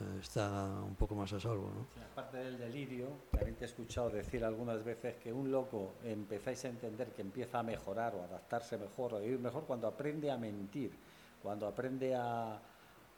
[0.00, 1.70] eh, está un poco más a salvo.
[1.74, 2.08] ¿no?
[2.12, 6.68] aparte del delirio, también te he escuchado decir algunas veces que un loco empezáis a
[6.68, 10.92] entender que empieza a mejorar o adaptarse mejor o vivir mejor cuando aprende a mentir,
[11.42, 12.60] cuando aprende a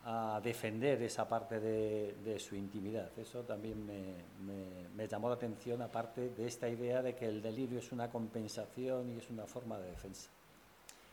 [0.04, 3.10] a defender esa parte de, su intimidad.
[3.18, 7.92] Eso también me, llamó la atención, aparte de esta idea de que el delirio es
[7.92, 10.30] una compensación y es una forma de defensa.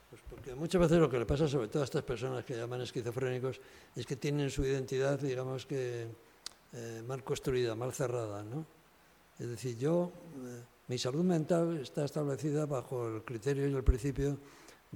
[0.09, 2.79] Pues porque muchas veces lo que le pasa, sobre todo a estas personas que llaman
[2.79, 3.59] esquizofrénicos,
[3.93, 6.07] es que tienen su identidad, digamos que,
[6.73, 8.41] eh, mal construida, mal cerrada.
[8.41, 8.65] ¿no?
[9.38, 10.11] Es decir, yo,
[10.45, 14.38] eh, mi salud mental está establecida bajo el criterio y el principio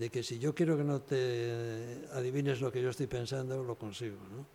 [0.02, 3.76] de que si yo quiero que no te adivines lo que yo estoy pensando, lo
[3.76, 4.18] consigo.
[4.36, 4.48] ¿no?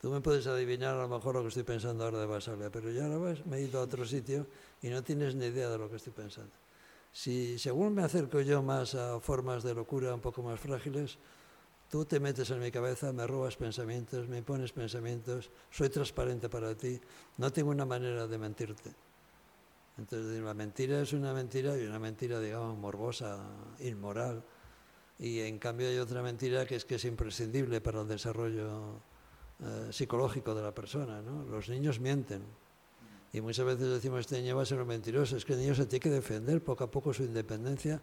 [0.00, 2.88] Tú me puedes adivinar a lo mejor lo que estoy pensando ahora de Basalia, pero
[2.92, 4.46] ya ahora me he ido a otro sitio
[4.80, 6.52] y no tienes ni idea de lo que estoy pensando.
[7.10, 11.18] Si según me acerco yo más a formas de locura un poco más frágiles,
[11.90, 16.76] tú te metes en mi cabeza, me robas pensamientos, me pones pensamientos, soy transparente para
[16.76, 17.00] ti,
[17.38, 18.94] no tengo una manera de mentirte.
[19.98, 23.40] Entonces, la mentira es una mentira y una mentira, digamos, morbosa,
[23.80, 24.44] inmoral
[25.18, 29.00] y en cambio hay otra mentira que es que es imprescindible para el desarrollo
[29.60, 31.20] eh, psicológico de la persona.
[31.20, 31.44] ¿no?
[31.44, 32.42] Los niños mienten.
[33.32, 35.36] Y muchas veces decimos, este niño va a ser un mentiroso.
[35.36, 38.00] Es que el niño se tiene que defender poco a poco su independencia,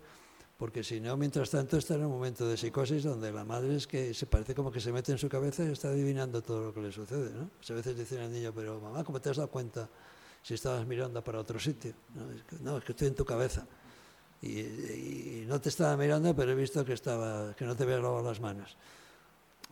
[0.58, 3.88] porque si no, mientras tanto está en un momento de psicosis donde la madre es
[3.88, 6.74] que se parece como que se mete en su cabeza y está adivinando todo lo
[6.74, 7.34] que le sucede.
[7.34, 7.50] ¿no?
[7.58, 9.90] Muchas veces dicen al niño, pero mamá, ¿cómo te has dado cuenta
[10.44, 11.94] si estabas mirando para otro sitio?
[12.14, 13.66] No, es que, no, es que estoy en tu cabeza
[14.42, 18.24] y, no te estaba mirando, pero he visto que, estaba, que no te había lavado
[18.24, 18.76] las manos.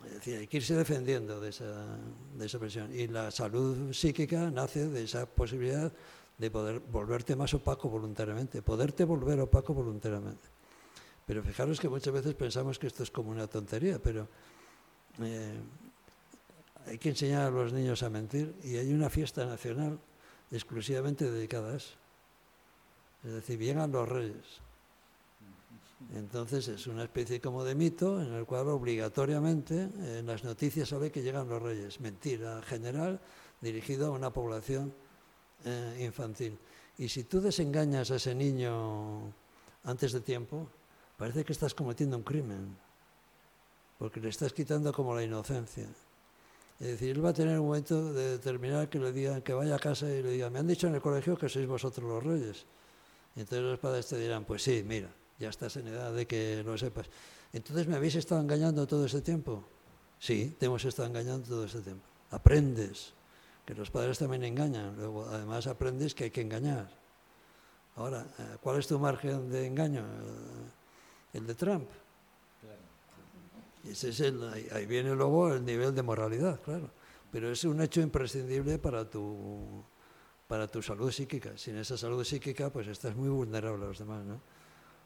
[0.06, 1.96] Es decir, hay que irse defendiendo de esa,
[2.36, 2.94] de esa presión.
[2.94, 5.92] Y la salud psíquica nace de esa posibilidad
[6.38, 10.48] de poder volverte más opaco voluntariamente, poderte volver opaco voluntariamente.
[11.26, 14.28] Pero fijaros que muchas veces pensamos que esto es como una tontería, pero
[15.22, 15.54] eh,
[16.86, 19.98] hay que enseñar a los niños a mentir y hay una fiesta nacional
[20.50, 21.94] exclusivamente dedicada a eso.
[23.24, 24.60] Es decir, llegan los reyes.
[26.14, 31.10] Entonces es una especie como de mito en el cual obligatoriamente en las noticias sabe
[31.10, 32.00] que llegan los reyes.
[32.00, 33.20] Mentira general
[33.60, 34.92] dirigido a una población
[35.64, 36.58] eh, infantil.
[36.98, 39.32] Y si tú desengañas a ese niño
[39.84, 40.68] antes de tiempo,
[41.16, 42.76] parece que estás cometiendo un crimen,
[43.98, 45.88] porque le estás quitando como la inocencia.
[46.78, 49.76] Es decir, él va a tener un momento de determinar que le digan que vaya
[49.76, 52.22] a casa y le diga, me han dicho en el colegio que sois vosotros los
[52.22, 52.66] reyes.
[53.36, 56.78] Entonces los padres te dirán, pues sí, mira, ya estás en edad de que lo
[56.78, 57.06] sepas.
[57.52, 59.64] Entonces, ¿me habéis estado engañando todo este tiempo?
[60.18, 62.04] Sí, te hemos estado engañando todo este tiempo.
[62.30, 63.12] Aprendes,
[63.64, 64.96] que los padres también engañan.
[64.96, 66.88] Luego, además, aprendes que hay que engañar.
[67.96, 70.00] Ahora, eh, ¿cuál es tu margen de engaño?
[70.02, 71.88] Eh, el de Trump.
[73.88, 76.88] Ese es el, ahí viene luego el nivel de moralidad, claro.
[77.30, 79.84] Pero es un hecho imprescindible para tu,
[80.46, 81.56] para tu salud psíquica.
[81.56, 84.40] Sin esa salud psíquica, pues estás muy vulnerable a los demás, ¿no?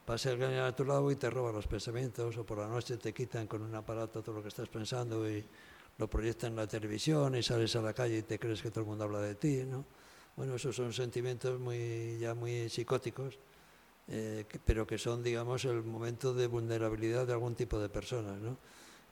[0.05, 3.13] Pasa alguien a tu lado y te roba los pensamientos, o por la noche te
[3.13, 5.45] quitan con un aparato todo lo que estás pensando y
[5.99, 8.81] lo proyectan en la televisión y sales a la calle y te crees que todo
[8.81, 9.85] el mundo habla de ti, ¿no?
[10.35, 13.39] Bueno, esos son sentimientos muy, ya muy psicóticos,
[14.07, 18.57] eh, pero que son, digamos, el momento de vulnerabilidad de algún tipo de personas, ¿no?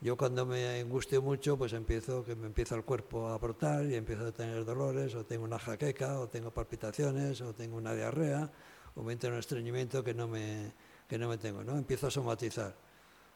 [0.01, 3.94] Yo cuando me angustio mucho, pues empiezo, que me empieza el cuerpo a brotar y
[3.94, 8.51] empiezo a tener dolores, o tengo una jaqueca, o tengo palpitaciones, o tengo una diarrea,
[8.94, 10.72] o me entra un estreñimiento que no me,
[11.09, 11.78] que no me tengo, ¿no?
[11.78, 12.74] Empiezo a somatizar.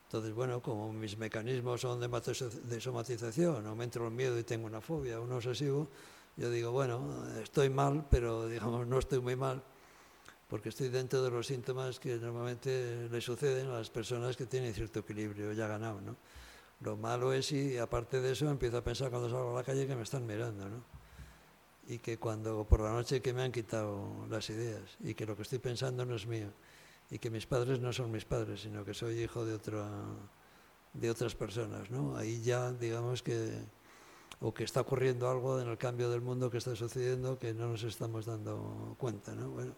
[0.04, 5.18] Entonces, bueno, como mis mecanismos son de somatización, aumento el miedo y tengo una fobia,
[5.18, 5.88] un obsesivo,
[6.36, 9.62] yo digo, bueno, estoy mal, pero digamos, no estoy muy mal,
[10.48, 14.74] porque estoy dentro de los síntomas que normalmente le suceden a las personas que tienen
[14.74, 16.16] cierto equilibrio ya ganado, ¿no?
[16.80, 19.86] Lo malo es y aparte de eso empiezo a pensar cuando salgo a la calle
[19.86, 20.82] que me están mirando, ¿no?
[21.88, 25.36] Y que cuando por la noche que me han quitado las ideas y que lo
[25.36, 26.48] que estoy pensando no es mío
[27.10, 29.88] y que mis padres no son mis padres, sino que soy hijo de, otra,
[30.94, 31.90] de otras personas.
[31.90, 32.16] ¿no?
[32.16, 33.62] Ahí ya, digamos que,
[34.40, 37.68] o que está ocurriendo algo en el cambio del mundo que está sucediendo que no
[37.68, 39.34] nos estamos dando cuenta.
[39.34, 39.50] ¿no?
[39.50, 39.74] Bueno,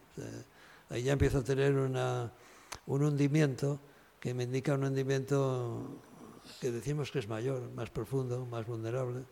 [0.91, 2.31] ahí ya empiezo a tener una,
[2.87, 3.81] un hundimiento
[4.21, 6.03] que me indica un hundimiento
[6.61, 9.25] que decimos que es mayor, más profundo, más vulnerable,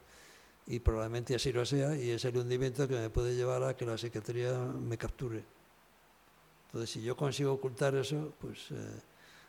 [0.66, 3.84] y probablemente así lo sea, y es el hundimiento que me puede llevar a que
[3.84, 5.44] la psiquiatría me capture.
[6.66, 9.02] Entonces, si yo consigo ocultar eso, pues, eh,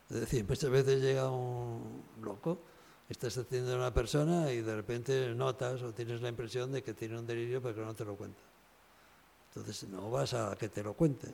[0.09, 2.59] es decir, muchas veces llega un loco,
[3.07, 6.93] estás atendiendo a una persona y de repente notas o tienes la impresión de que
[6.93, 8.41] tiene un delirio porque no te lo cuenta.
[9.49, 11.31] Entonces, no vas a que te lo cuente,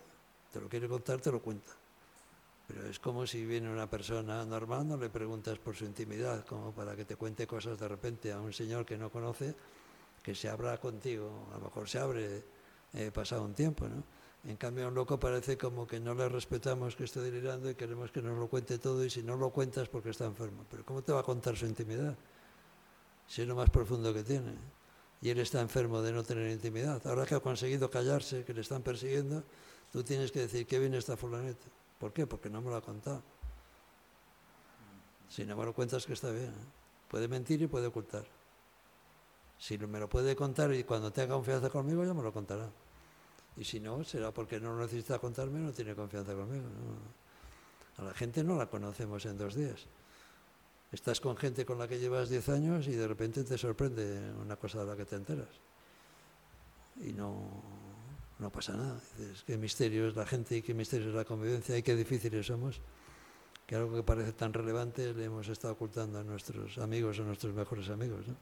[0.51, 1.71] te lo quiere contar, te lo cuenta.
[2.67, 6.73] Pero es como si viene una persona normal, no le preguntas por su intimidad, como
[6.73, 9.55] para que te cuente cosas de repente a un señor que no conoce,
[10.21, 12.43] que se abra contigo, a lo mejor se abre
[12.93, 14.03] eh, pasado un tiempo, ¿no?
[14.43, 17.75] En cambio, a un loco parece como que no le respetamos que esté delirando y
[17.75, 20.65] queremos que nos lo cuente todo y si no lo cuentas porque está enfermo.
[20.69, 22.15] Pero ¿cómo te va a contar su intimidad?
[23.27, 24.53] Si es lo más profundo que tiene.
[25.21, 27.05] Y él está enfermo de no tener intimidad.
[27.07, 29.43] Ahora que ha conseguido callarse, que le están persiguiendo,
[29.91, 31.65] tú tienes que decir, ¿qué viene esta fulaneta?
[31.99, 32.27] ¿Por qué?
[32.27, 33.23] Porque no me lo ha contado.
[35.29, 36.49] Si no me lo cuentas que está bien.
[36.49, 36.67] ¿eh?
[37.07, 38.25] Puede mentir y puede ocultar.
[39.57, 42.69] Si me lo puede contar y cuando tenga confianza conmigo ya me lo contará.
[43.55, 46.65] Y si no, será porque no necesita contarme, no tiene confianza conmigo.
[47.97, 49.87] A la gente no la conocemos en dos días.
[50.91, 54.55] Estás con gente con la que llevas diez años y de repente te sorprende una
[54.55, 55.49] cosa de la que te enteras.
[56.97, 57.61] Y no,
[58.39, 58.99] no pasa nada.
[59.45, 62.79] Qué misterio es la gente y qué misterio es la convivencia y qué difíciles somos.
[63.65, 67.53] Que algo que parece tan relevante le hemos estado ocultando a nuestros amigos, a nuestros
[67.53, 68.27] mejores amigos.
[68.27, 68.35] ¿no?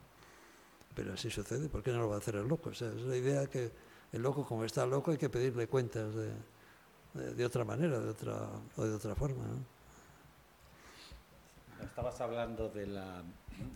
[0.94, 1.70] Pero así sucede.
[1.70, 2.70] ¿Por qué no lo va a hacer el loco?
[2.70, 3.72] O sea, es la idea que
[4.12, 8.84] el loco, como está loco, hay que pedirle cuentas de, otra manera de otra, o
[8.84, 9.46] de otra forma.
[11.84, 13.24] Estabas hablando de, la,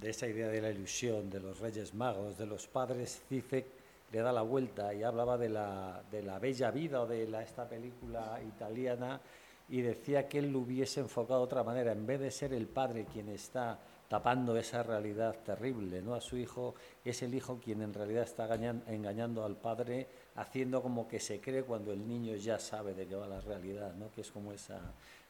[0.02, 3.22] de esa idea de la ilusión, de los reyes magos, de los padres.
[3.28, 3.79] Cifek
[4.12, 7.44] le da la vuelta y hablaba de la, de la bella vida o de la,
[7.44, 9.22] esta película italiana
[9.70, 11.92] y decía que él lo hubiese enfocado de otra manera.
[11.92, 16.16] En vez de ser el padre quien está tapando esa realidad terrible ¿no?
[16.16, 16.74] a su hijo,
[17.06, 18.52] es el hijo quien en realidad está
[18.88, 23.16] engañando al padre, haciendo como que se cree cuando el niño ya sabe de qué
[23.16, 24.12] va la realidad, ¿no?
[24.12, 24.80] que es como esa,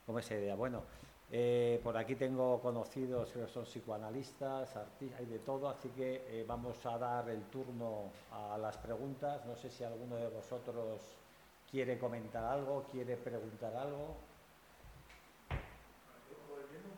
[0.05, 0.55] como esa idea.
[0.55, 0.83] Bueno,
[1.31, 6.43] eh, por aquí tengo conocidos que son psicoanalistas, artistas, hay de todo, así que eh,
[6.47, 9.45] vamos a dar el turno a las preguntas.
[9.45, 10.99] No sé si alguno de vosotros
[11.69, 14.15] quiere comentar algo, quiere preguntar algo.
[16.49, 16.89] Volviendo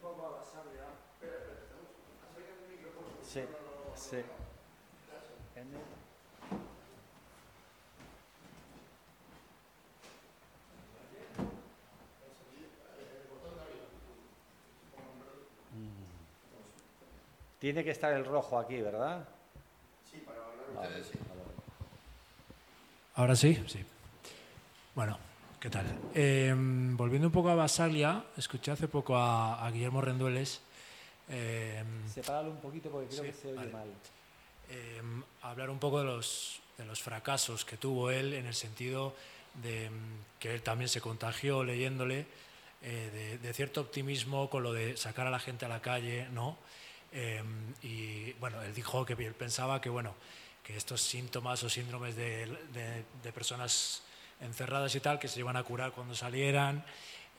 [3.22, 3.44] sí,
[3.96, 4.24] sí.
[17.62, 19.24] Tiene que estar el rojo aquí, ¿verdad?
[20.12, 21.20] Sí, para hablar ustedes, sí.
[23.14, 23.86] Ahora sí, sí.
[24.96, 25.20] Bueno,
[25.60, 25.86] ¿qué tal?
[26.16, 30.60] Eh, volviendo un poco a Basalia, escuché hace poco a, a Guillermo Rendueles.
[31.30, 33.72] Eh, Sepáralo un poquito porque creo que se oye vale.
[33.72, 33.88] mal.
[34.72, 35.02] Eh,
[35.44, 39.14] hablar un poco de los, de los fracasos que tuvo él en el sentido
[39.62, 39.92] de
[40.40, 42.26] que él también se contagió leyéndole,
[42.82, 46.28] eh, de, de, cierto optimismo con lo de sacar a la gente a la calle,
[46.32, 46.58] ¿no?
[47.12, 47.44] Eh,
[47.82, 50.16] y bueno, él dijo que él pensaba que, bueno,
[50.64, 54.04] que estos síntomas o síndromes de, de, de personas
[54.42, 56.84] encerradas y tal, que se iban a curar cuando salieran,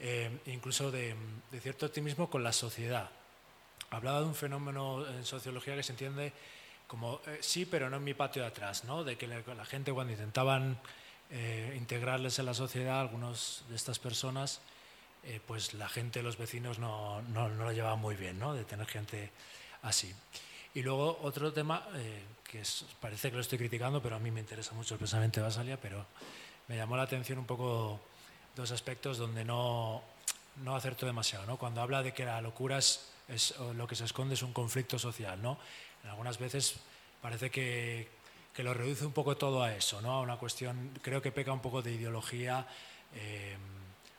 [0.01, 1.14] eh, incluso de,
[1.51, 3.11] de, cierto optimismo con la sociedad.
[3.91, 6.33] Hablaba de un fenómeno en sociología que se entiende
[6.87, 9.05] como eh, sí, pero no en mi patio de atrás, ¿no?
[9.05, 10.79] de que la, la gente cuando intentaban
[11.31, 14.61] eh, integrarles en la sociedad, algunos de estas personas,
[15.25, 18.55] eh, pues la gente, los vecinos no, no, no lo llevaban muy bien, ¿no?
[18.55, 19.31] de tener gente
[19.83, 20.12] así.
[20.75, 22.62] Y luego otro tema, eh, que
[23.01, 26.07] parece que lo estoy criticando, pero a mí me interesa mucho el Basalia, pero
[26.66, 28.01] me llamó la atención un poco
[28.57, 30.03] dos aspectos donde no,
[30.62, 31.47] no acerto demasiado.
[31.47, 31.57] ¿no?
[31.57, 34.99] Cuando habla de que la locura es, es, lo que se esconde es un conflicto
[34.99, 35.59] social, ¿no?
[36.09, 36.77] algunas veces
[37.20, 38.09] parece que,
[38.53, 40.14] que, lo reduce un poco todo a eso, ¿no?
[40.14, 42.66] a una cuestión, creo que peca un poco de ideología
[43.14, 43.57] eh,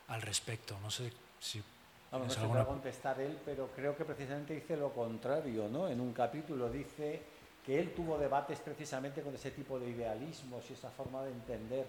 [0.08, 0.78] al respecto.
[0.80, 1.62] No sé si
[2.10, 2.60] Vamos, no alguna...
[2.62, 5.88] a contestar él, pero creo que precisamente dice lo contrario, ¿no?
[5.88, 7.22] En un capítulo dice
[7.64, 11.86] que él tuvo debates precisamente con ese tipo de idealismos y esa forma de entender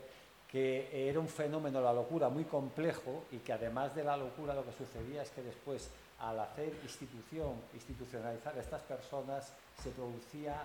[0.47, 4.63] que era un fenómeno, la locura, muy complejo y que además de la locura lo
[4.63, 5.89] que sucedía es que después,
[6.19, 9.51] al hacer institución, institucionalizar a estas personas,
[9.83, 10.55] se producía,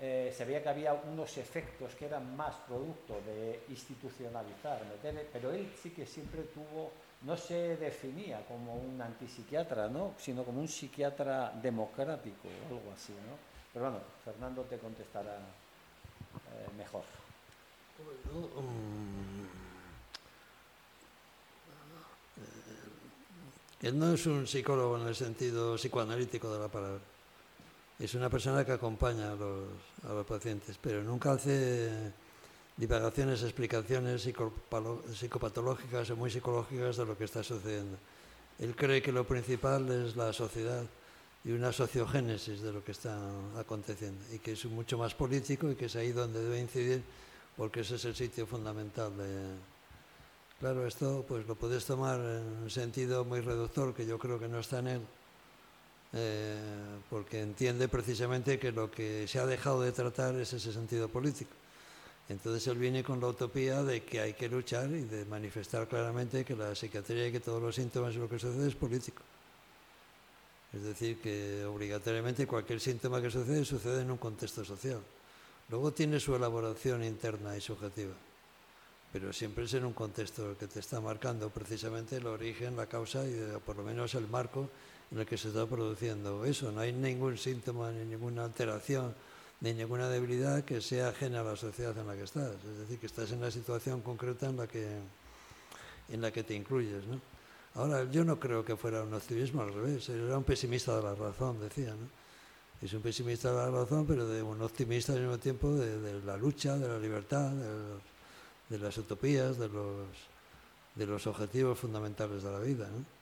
[0.00, 4.82] eh, se veía que había unos efectos que eran más producto de institucionalizar,
[5.32, 6.90] pero él sí que siempre tuvo
[7.24, 10.14] no se definía como un antipsiquiatra, ¿no?
[10.18, 13.12] sino como un psiquiatra democrático o algo así.
[13.12, 13.36] ¿no?
[13.72, 17.02] Pero bueno, Fernando te contestará eh, mejor.
[18.32, 19.46] Bueno, um,
[23.80, 27.13] él no es un psicólogo en el sentido psicoanalítico de la palabra.
[27.98, 32.12] Es una persona que acompaña a los, pacientes, pero nunca hace
[32.76, 37.96] divagaciones, explicaciones psicopatológicas o muy psicológicas de lo que está sucediendo.
[38.58, 40.84] Él cree que lo principal es la sociedad
[41.44, 43.16] y una sociogénesis de lo que está
[43.56, 47.02] aconteciendo y que es mucho más político y que es ahí donde debe incidir
[47.56, 49.54] porque ese es el sitio fundamental de...
[50.58, 54.48] Claro, esto pues lo puedes tomar en un sentido muy reductor que yo creo que
[54.48, 55.02] no está en él,
[56.16, 56.56] eh,
[57.10, 61.50] porque entiende precisamente que lo que se ha dejado de tratar es ese sentido político.
[62.28, 66.44] Entonces él viene con la utopía de que hay que luchar y de manifestar claramente
[66.44, 69.22] que la psiquiatría y que todos los síntomas y lo que sucede es político.
[70.72, 75.00] Es decir, que obligatoriamente cualquier síntoma que sucede sucede en un contexto social.
[75.68, 78.14] Luego tiene su elaboración interna y subjetiva,
[79.12, 83.26] pero siempre es en un contexto que te está marcando precisamente el origen, la causa
[83.26, 83.34] y
[83.64, 84.68] por lo menos el marco
[85.14, 86.72] en el que se está produciendo eso.
[86.72, 89.14] No hay ningún síntoma ni ninguna alteración
[89.60, 92.50] de ninguna debilidad que sea ajena a la sociedad en la que estás.
[92.56, 94.98] Es decir, que estás en la situación concreta en la que,
[96.08, 97.06] en la que te incluyes.
[97.06, 97.20] ¿no?
[97.76, 101.14] Ahora, yo no creo que fuera un optimismo al revés, era un pesimista de la
[101.14, 101.90] razón, decía.
[101.90, 102.08] ¿no?
[102.82, 106.22] Es un pesimista de la razón, pero de un optimista al mismo tiempo de, de
[106.24, 108.02] la lucha, de la libertad, de, los,
[108.68, 110.08] de las utopías, de los,
[110.96, 112.88] de los objetivos fundamentales de la vida.
[112.88, 113.13] ¿no?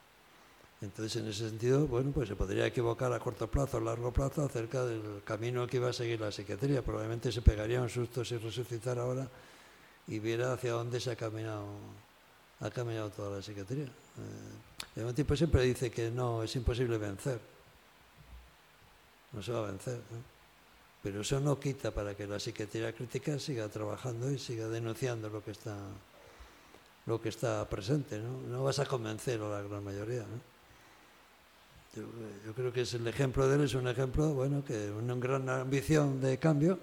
[0.83, 4.43] Entonces, en ese sentido, bueno, pues se podría equivocar a corto plazo, a largo plazo,
[4.43, 6.83] acerca del camino que iba a seguir la psiquiatría.
[6.83, 9.29] Probablemente se pegaría un susto si resucitara ahora
[10.09, 11.67] y viera hacia dónde se ha caminado,
[12.59, 13.85] ha caminado toda la psiquiatría.
[13.85, 17.41] Eh, el tipo siempre dice que no, es imposible vencer.
[19.31, 20.19] No se va a vencer, ¿no?
[21.01, 25.45] Pero eso no quita para que la psiquiatría crítica siga trabajando y siga denunciando lo
[25.45, 25.77] que está,
[27.07, 28.41] lo que está presente, ¿no?
[28.49, 30.52] No vas a convencer a la gran mayoría, ¿no?
[31.95, 32.05] Yo,
[32.47, 35.47] yo, creo que es el ejemplo de él, es un ejemplo, bueno, que una gran
[35.51, 36.79] ambición de cambio,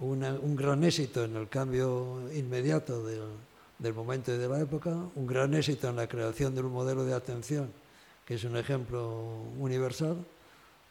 [0.00, 3.22] una, un gran éxito en el cambio inmediato del,
[3.78, 7.04] del, momento y de la época, un gran éxito en la creación de un modelo
[7.06, 7.72] de atención,
[8.26, 10.18] que es un ejemplo universal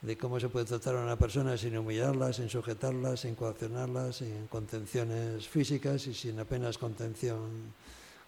[0.02, 4.48] de cómo se puede tratar a una persona sin humillarla, sin sujetarla, sin coaccionarla, sin
[4.48, 7.72] contenciones físicas y sin apenas contención,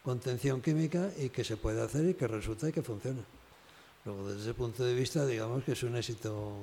[0.03, 3.38] contención química, y que se puede hacer y que resulta y que funciona.
[4.05, 6.55] Luego, desde ese punto de vista, digamos que es un éxito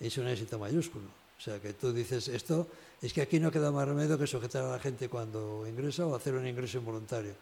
[0.00, 1.06] es un éxito mayúsculo.
[1.38, 2.66] O sea, que tú dices, esto
[3.02, 6.14] es que aquí no queda más remedio que sujetar a la gente cuando ingresa o
[6.14, 7.34] hacer un ingreso involuntario.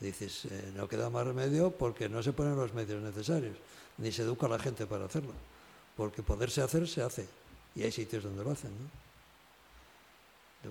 [0.00, 3.56] Dices, eh, no queda más remedio porque no se ponen los medios necesarios,
[3.98, 5.32] ni se educa a la gente para hacerlo.
[5.96, 7.26] Porque poderse hacer, se hace.
[7.74, 8.70] Y hay sitios donde lo hacen.
[8.70, 9.08] ¿no?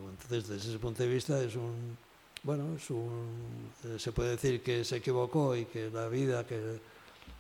[0.10, 1.98] Entonces, desde ese punto de vista, es un.
[2.44, 6.80] Bueno, es un, eh, se puede decir que se equivocó y que la vida, que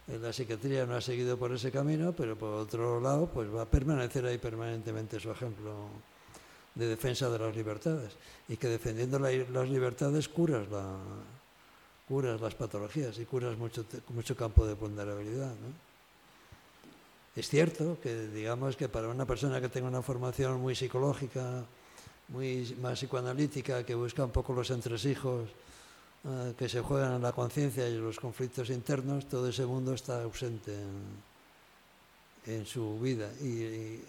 [0.08, 3.66] la psiquiatría no ha seguido por ese camino, pero por otro lado, pues va a
[3.66, 5.90] permanecer ahí permanentemente su ejemplo
[6.76, 8.14] de defensa de las libertades.
[8.48, 10.98] Y que defendiendo las libertades curas la,
[12.08, 15.54] curas las patologías y curas mucho, mucho campo de ponderabilidad.
[17.36, 21.66] Es cierto que, digamos, que para una persona que tenga una formación muy psicológica,
[22.30, 25.50] muy más psicoanalítica, que busca un poco los entresijos
[26.30, 30.24] eh, que se juegan en la conciencia y los conflictos internos, todo ese mundo está
[30.24, 30.76] ausente
[32.46, 33.32] en, su vida.
[33.42, 34.02] Y,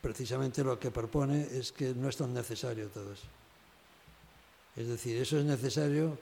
[0.00, 3.26] precisamente lo que propone es que no es tan necesario todo eso.
[4.76, 6.16] Es decir, eso es necesario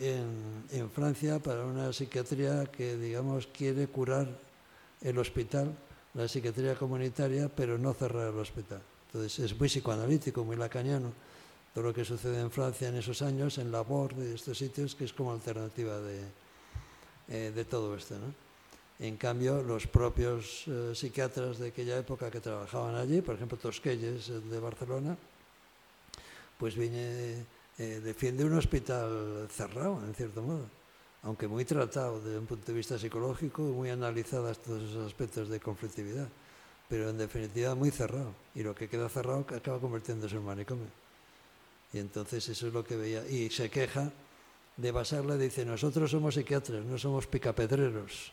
[0.00, 4.28] en, Francia para una psiquiatría que, digamos, quiere curar
[5.02, 5.76] el hospital,
[6.14, 8.80] la psiquiatría comunitaria, pero no cerrar el hospital.
[9.08, 11.12] Entonces es muy psicoanalítico, muy lacaniano,
[11.74, 15.04] todo lo que sucede en Francia en esos años, en labor de estos sitios, que
[15.04, 16.22] es como alternativa de,
[17.28, 18.14] eh, de todo esto.
[18.14, 18.32] ¿no?
[19.00, 24.28] En cambio, los propios eh, psiquiatras de aquella época que trabajaban allí, por ejemplo Tosquelles
[24.28, 25.18] de Barcelona,
[26.56, 27.44] pues viene
[27.76, 30.70] eh, defiende un hospital cerrado, en cierto modo,
[31.24, 35.58] aunque muy tratado desde un punto de vista psicológico muy analizadas todos esos aspectos de
[35.58, 36.28] conflictividad,
[36.88, 38.32] pero en definitiva muy cerrado.
[38.54, 41.03] Y lo que queda cerrado acaba convirtiéndose en manicomio.
[41.94, 43.24] Y entonces eso es lo que veía.
[43.28, 44.10] Y se queja
[44.76, 48.32] de Basaglia, dice, nosotros somos psiquiatras, no somos picapedreros,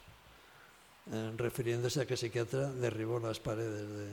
[1.12, 3.88] eh, refiriéndose a que psiquiatra derribó las paredes.
[3.88, 4.08] De...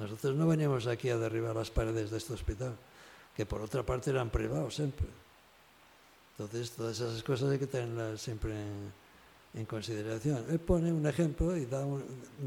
[0.00, 2.76] Nosotros no veníamos aquí a derribar las paredes de este hospital
[3.36, 5.06] que por otra parte eran privados siempre.
[6.32, 8.52] Entonces, todas esas cosas hay que tenerlas siempre
[9.54, 10.44] en, consideración.
[10.50, 11.86] Él pone un ejemplo y da,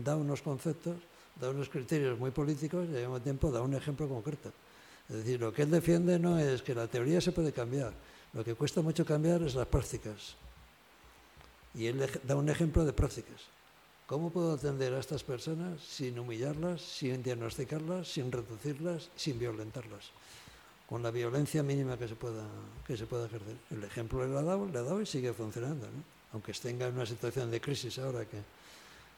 [0.03, 0.97] da unos conceptos,
[1.39, 4.51] da unos criterios muy políticos y al mismo tiempo da un ejemplo concreto.
[5.11, 7.93] Es decir, lo que él defiende no es que la teoría se puede cambiar,
[8.33, 10.35] lo que cuesta mucho cambiar es las prácticas.
[11.75, 13.41] Y él da un ejemplo de prácticas.
[14.07, 20.11] ¿Cómo puedo atender a estas personas sin humillarlas, sin diagnosticarlas, sin reducirlas, sin violentarlas?
[20.91, 22.43] con la violencia mínima que se pueda,
[22.85, 23.55] que se pueda ejercer.
[23.69, 26.03] El ejemplo le ha dado, le ha dado y sigue funcionando, ¿no?
[26.33, 28.35] aunque tenga en una situación de crisis ahora que,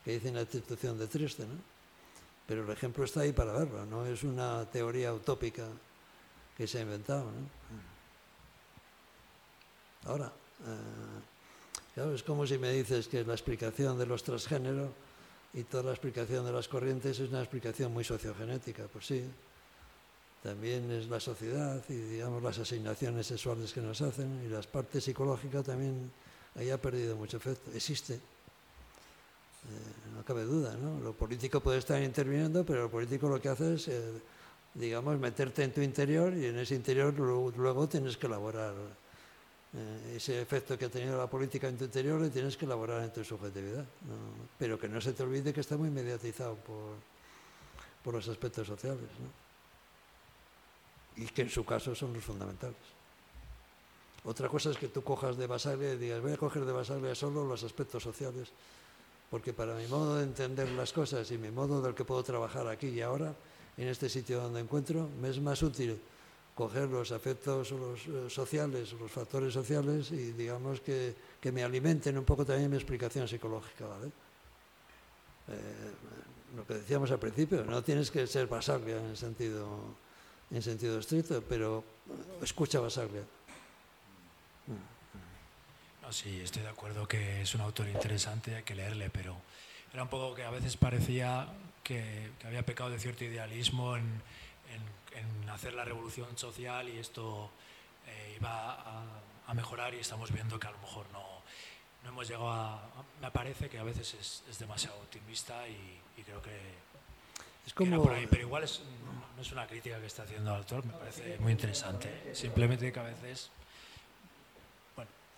[0.06, 1.73] que dicen la situación de triste, ¿no?
[2.48, 5.68] Pero el ejemplo está ahí para verlo, no es una teoría utópica
[6.58, 7.26] que se ha inventado.
[7.26, 7.50] ¿no?
[10.06, 10.32] Ahora,
[11.96, 14.90] eh, es como si me dices que la explicación de los transgéneros
[15.54, 19.24] y toda la explicación de las corrientes es una explicación muy sociogenética, pues sí,
[20.42, 25.00] también es la sociedad y digamos las asignaciones sexuales que nos hacen y la parte
[25.00, 26.12] psicológica también
[26.56, 27.72] ahí ha perdido mucho efecto.
[27.74, 28.20] Existe, eh,
[30.24, 31.00] no cabe duda, ¿no?
[31.02, 34.22] Lo político puede estar interviniendo, pero lo político lo que hace es, eh,
[34.74, 38.74] digamos, meterte en tu interior y en ese interior luego, tienes que elaborar
[39.74, 43.04] eh, ese efecto que ha tenido la política en tu interior, le tienes que elaborar
[43.04, 43.86] en tu subjetividad.
[44.58, 46.96] Pero que no se te olvide que está muy mediatizado por,
[48.04, 49.10] por los aspectos sociales.
[49.20, 49.44] ¿no?
[51.16, 52.78] y que en su caso son los fundamentales.
[54.26, 57.14] Otra cosa es que tú cojas de Basaglia y digas, voy a coger de Basaglia
[57.14, 58.50] solo los aspectos sociales,
[59.34, 62.68] porque para mi modo de entender las cosas y mi modo del que puedo trabajar
[62.68, 63.34] aquí y ahora,
[63.78, 66.00] en este sitio donde encuentro, me es más útil
[66.54, 72.16] coger los afectos los, eh, sociales, los factores sociales y digamos que, que, me alimenten
[72.16, 73.88] un poco también mi explicación psicológica.
[73.88, 74.12] ¿vale?
[75.48, 79.96] Eh, lo que decíamos al principio, no tienes que ser Basaglia en sentido
[80.52, 81.84] en sentido estricto, pero
[82.44, 83.24] escucha Basaglia.
[86.04, 89.36] No, sí, estoy de acuerdo que es un autor interesante, hay que leerle, pero
[89.92, 91.48] era un poco que a veces parecía
[91.84, 94.22] que, había pecado de cierto idealismo en,
[95.50, 97.52] hacer la revolución social y esto
[98.08, 99.04] eh, iba
[99.48, 101.24] a, mejorar y estamos viendo que a lo mejor no,
[102.04, 102.82] no hemos llegado a,
[103.22, 106.84] Me parece que a veces es, demasiado optimista y creo que
[107.66, 108.02] es como...
[108.04, 108.82] Por ahí, pero igual es,
[109.36, 112.36] no es una crítica que está haciendo el autor, me parece muy interesante.
[112.36, 113.50] Simplemente que a veces,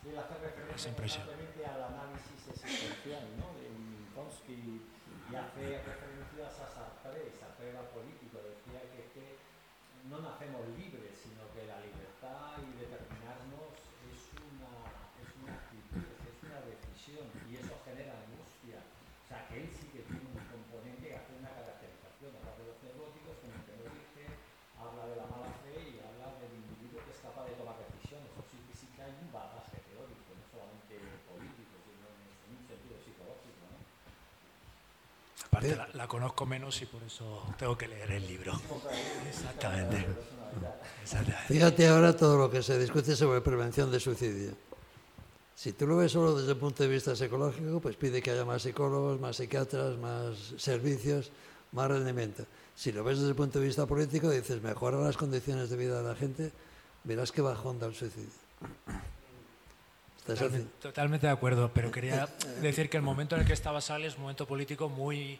[0.05, 1.25] bueno, es impresión.
[1.25, 3.49] al análisis existencial ¿no?
[3.57, 9.25] de Minkowski y hace referencia a Sartre, Sartre era político, decía que, que
[10.05, 13.73] no nacemos libres, sino que la libertad y determinarnos
[14.05, 18.85] es una, es una actitud, es una decisión y eso genera angustia.
[18.85, 22.05] O sea, que él sí que tiene un componente que hace una caracterización
[35.57, 38.59] Aparte, la, la conozco menos y por eso tengo que leer el libro.
[39.27, 40.05] Exactamente.
[41.01, 41.53] Exactamente.
[41.53, 44.51] Fíjate ahora todo lo que se discute sobre prevención de suicidio.
[45.55, 48.43] Si tú lo ves solo desde el punto de vista psicológico, pues pide que haya
[48.43, 51.31] más psicólogos, más psiquiatras, más servicios,
[51.71, 52.45] más rendimiento.
[52.75, 56.01] Si lo ves desde el punto de vista político, dices mejora las condiciones de vida
[56.01, 56.51] de la gente,
[57.05, 58.44] verás que bajón da el suicidio.
[60.81, 62.27] Totalmente, de acuerdo, pero quería
[62.61, 65.39] decir que el momento en el que estaba Sales es un momento político muy,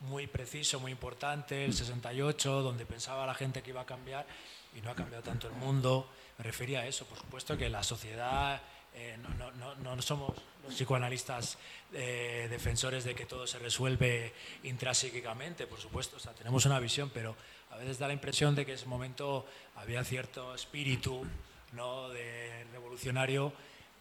[0.00, 4.26] muy preciso, muy importante, el 68, donde pensaba la gente que iba a cambiar
[4.74, 6.08] y no ha cambiado tanto el mundo.
[6.38, 8.62] Me refería a eso, por supuesto que la sociedad,
[8.94, 10.32] eh, no, no- no- no somos
[10.64, 11.58] los psicoanalistas
[11.92, 17.10] eh, defensores de que todo se resuelve intrapsíquicamente, por supuesto, o sea, tenemos una visión,
[17.12, 17.36] pero
[17.70, 21.24] a veces da la impresión de que en ese momento había cierto espíritu
[21.72, 22.08] ¿no?
[22.10, 23.52] de revolucionario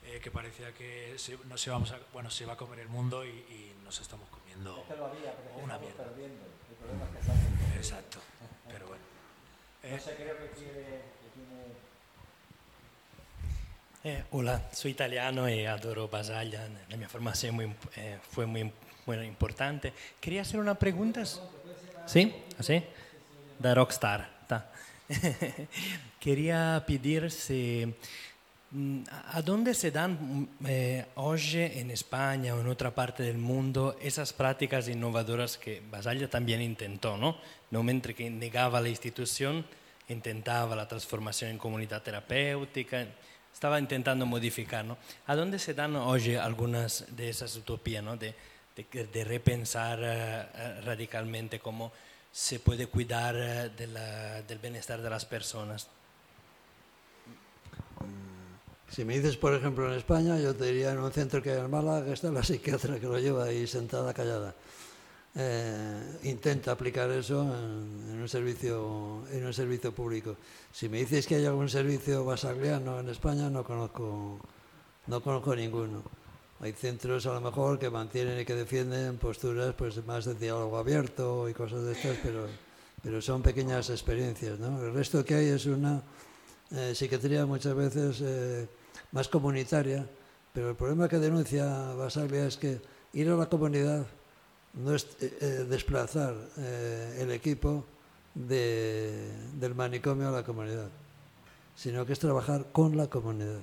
[0.06, 3.26] eh, que parecía que se, nos íbamos a, bueno, se iba a comer el mundo
[3.26, 4.84] y, y nos estamos comiendo
[5.64, 6.06] una mierda.
[7.78, 8.20] Exacto,
[8.68, 9.04] pero bueno.
[9.84, 10.00] Eh,
[14.04, 16.68] Eh, hola, soy italiano y adoro Basaglia.
[16.90, 18.72] La mia formación muy, eh, fue muy
[19.06, 19.94] bueno, importante.
[20.20, 21.24] Quería hacer una pregunta.
[22.08, 22.34] ¿Sí?
[22.58, 22.84] ¿Así?
[23.60, 24.28] Da Rockstar.
[24.48, 24.72] ta.
[26.20, 27.94] Quería pedir si,
[29.34, 33.98] a dónde se dan mm, eh, hoy en España o en otra parte del mundo
[34.02, 37.38] esas prácticas innovadoras que Basaglia también intentó, ¿no?
[37.70, 39.66] No mientras que negaba la institución,
[40.08, 43.08] intentaba la transformación en comunidad terapéutica,
[43.54, 44.98] estaba intentando modificar, ¿no?
[45.28, 48.18] ¿A dónde se dan hoy algunas de esas utopías, ¿no?
[48.18, 48.34] De,
[49.26, 51.92] repensar eh, eh, radicalmente cómo
[52.32, 53.70] se puede cuidar eh,
[54.48, 55.88] del bienestar de las personas.
[58.92, 61.60] Si me dices, por ejemplo, en España, yo te diría en un centro que hay
[61.60, 64.54] en Málaga, está la psiquiatra que lo lleva ahí sentada callada.
[65.34, 70.36] Eh, intenta aplicar eso en, en un servicio, en un servicio público.
[70.74, 74.42] Si me dices que hay algún servicio basagliano en España, no conozco,
[75.08, 76.04] no conozco ninguno.
[76.60, 80.78] Hay centros a lo mejor que mantienen y que defienden posturas pues más de diálogo
[80.78, 82.46] abierto y cosas de estas, pero,
[83.02, 84.60] pero son pequeñas experiencias.
[84.60, 84.84] ¿no?
[84.84, 86.04] El resto que hay es una
[86.72, 88.68] eh, psiquiatría muchas veces eh,
[89.12, 90.08] más comunitaria,
[90.54, 92.82] pero el problema que denuncia Basaglia es que
[93.14, 94.06] ir a la comunidad
[94.74, 97.84] no es eh, eh, desplazar eh, el equipo
[98.34, 100.90] de- del manicomio a la comunidad,
[101.76, 103.60] sino que es trabajar con la comunidad.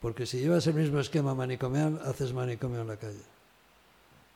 [0.00, 3.22] Porque si llevas el mismo esquema manicomial, haces manicomio en la calle.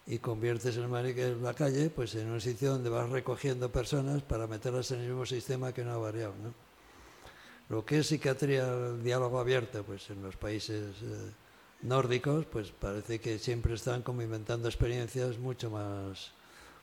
[0.07, 4.47] Y conviertes el en la calle pues, en un sitio donde vas recogiendo personas para
[4.47, 6.33] meterlas en el mismo sistema que no ha variado.
[6.43, 6.68] ¿no?
[7.69, 11.31] Lo que es psiquiatría, diálogo abierto, pues en los países eh,
[11.83, 16.33] nórdicos, pues parece que siempre están como inventando experiencias mucho más,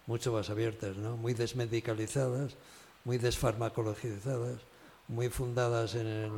[0.05, 1.17] mucho más abiertas, ¿no?
[1.17, 2.55] muy desmedicalizadas,
[3.03, 4.61] muy desfarmacologizadas,
[5.07, 6.31] muy fundadas en el,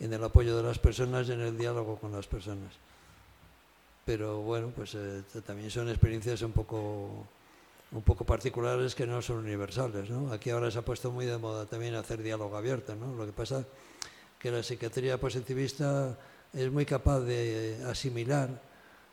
[0.00, 2.74] en el apoyo de las personas y en el diálogo con las personas.
[4.04, 7.26] Pero bueno, pues eh, también son experiencias un poco,
[7.92, 10.08] un poco particulares que no son universales.
[10.10, 10.32] ¿no?
[10.32, 12.94] Aquí ahora se ha puesto muy de moda también hacer diálogo abierto.
[12.96, 13.14] ¿no?
[13.14, 13.64] Lo que pasa
[14.38, 16.18] que la psiquiatría positivista
[16.52, 18.48] es muy capaz de asimilar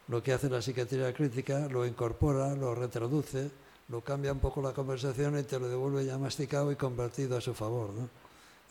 [0.08, 3.52] lo que hace la psiquiatría crítica, lo incorpora, lo retraduce,
[3.90, 7.42] lo cambia un poco la conversación y te lo devuelve ya masticado y convertido a
[7.42, 7.92] su favor.
[7.94, 8.10] ¿no?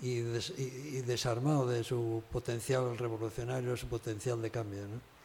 [0.00, 4.82] Y, des- y- y desarmado de su potencial revolucionario, su potencial de cambio.
[4.88, 5.17] ¿no?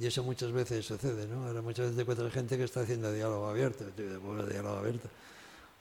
[0.00, 1.46] Y eso muchas veces sucede, ¿no?
[1.46, 3.84] Ahora muchas veces te encuentras gente que está haciendo diálogo abierto.
[4.24, 5.08] "Bueno, diálogo abierto.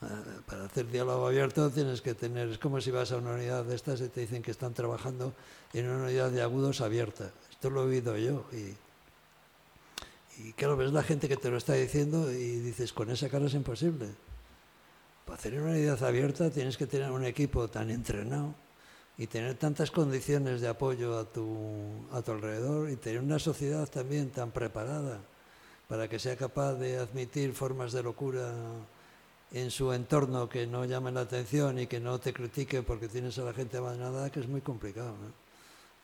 [0.01, 3.63] Ah, Para hacer diálogo abierto tienes que tener, es como si vas a una unidad
[3.63, 5.33] de estas y te dicen que están trabajando
[5.73, 7.31] en una unidad de agudos abierta.
[7.49, 8.75] Esto lo he oído yo y,
[10.41, 13.45] y claro, ves la gente que te lo está diciendo y dices, con esa cara
[13.45, 14.07] es imposible.
[15.25, 18.53] Para hacer una unidad abierta tienes que tener un equipo tan entrenado
[19.19, 21.45] y tener tantas condiciones de apoyo a tu,
[22.13, 25.19] a tu alrededor y tener una sociedad también tan preparada
[25.89, 28.49] para que sea capaz de admitir formas de locura
[29.51, 33.37] en su entorno que no llamen la atención y que no te critiquen porque tienes
[33.39, 35.15] a la gente abandonada, que es muy complicado.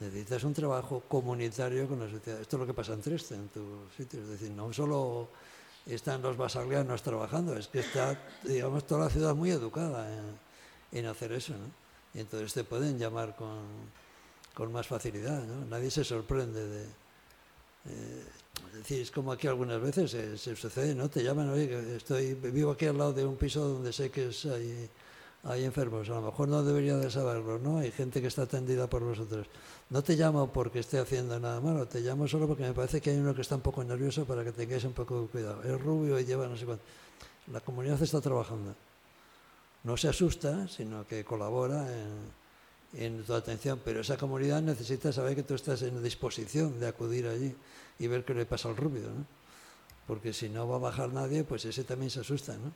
[0.02, 2.42] Necesitas un trabajo comunitario con la sociedad.
[2.42, 3.62] Esto es lo que pasa en Trieste, en tu
[3.96, 4.20] sitio.
[4.24, 5.30] Es decir, no solo
[5.86, 11.06] están los basaglianos trabajando, es que está, digamos, toda la ciudad muy educada en, en
[11.06, 11.54] hacer eso.
[11.54, 11.85] ¿no?
[12.16, 15.44] Y entonces te pueden llamar con, más facilidad.
[15.44, 15.66] ¿no?
[15.66, 16.84] Nadie se sorprende de...
[17.86, 18.24] eh,
[18.90, 21.10] es como aquí algunas veces eh, se sucede, ¿no?
[21.10, 24.90] Te llaman, oye, estoy, vivo aquí al lado de un piso donde sé que hay,
[25.44, 27.80] hay enfermos, a lo mejor no debería de saberlo, ¿no?
[27.80, 29.48] Hay gente que está atendida por vosotros.
[29.90, 33.12] No te llamo porque esté haciendo nada malo, te llamo solo porque me parece que
[33.12, 35.64] hay uno que está un poco nervioso para que tengáis un poco de cuidado.
[35.64, 36.84] Es rubio y lleva no sé cuánto.
[37.52, 38.76] La comunidad está trabajando.
[39.86, 45.36] No se asusta, sino que colabora en, en tu atención, pero esa comunidad necesita saber
[45.36, 47.56] que tú estás en disposición de acudir allí
[48.00, 49.26] y ver qué le pasa al rubio, ¿no?
[50.08, 52.72] Porque si no va a bajar nadie, pues ese también se asusta, ¿no?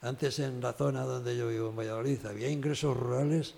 [0.00, 3.54] Antes en la zona donde yo vivo, en Valladolid, había ingresos rurales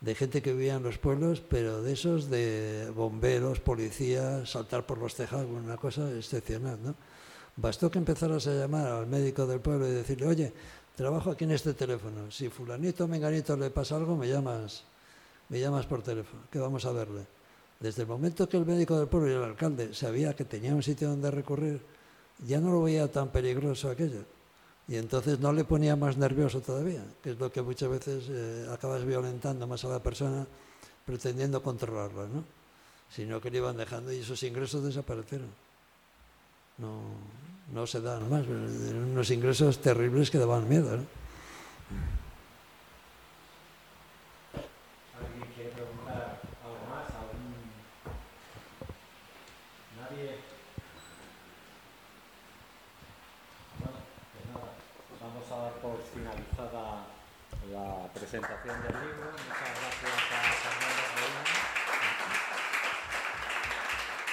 [0.00, 4.98] de gente que vivía en los pueblos, pero de esos de bomberos, policías, saltar por
[4.98, 6.94] los tejados, una cosa excepcional, ¿no?
[7.54, 10.52] Bastó que empezaras a llamar al médico del pueblo y decirle, oye,
[10.96, 14.84] trabajo aquí en este teléfono, si fulanito o menganito le pasa algo, me llamas,
[15.48, 17.26] me llamas por teléfono, que vamos a verle.
[17.80, 20.82] Desde el momento que el médico del pueblo y el alcalde sabía que tenía un
[20.82, 21.82] sitio donde recurrir,
[22.46, 24.24] ya no lo veía tan peligroso aquello.
[24.88, 28.68] Y entonces no le ponía más nervioso todavía, que es lo que muchas veces eh,
[28.72, 30.46] acabas violentando más a la persona
[31.04, 32.44] pretendiendo controlarla, ¿no?
[33.10, 35.48] Sino que le iban dejando y esos ingresos desaparecieron.
[36.78, 37.00] No,
[37.72, 41.06] no se dan más, eran unos ingresos terribles que daban miedo, ¿no?
[45.18, 47.08] ¿Alguien quiere preguntar algo más?
[47.16, 47.56] ¿Algún...
[49.96, 50.36] ¿Nadie?
[53.80, 53.98] Bueno,
[54.32, 54.68] pues nada,
[55.20, 57.06] vamos a dar por finalizada
[57.72, 59.32] la presentación del libro.
[59.32, 60.21] Muchas gracias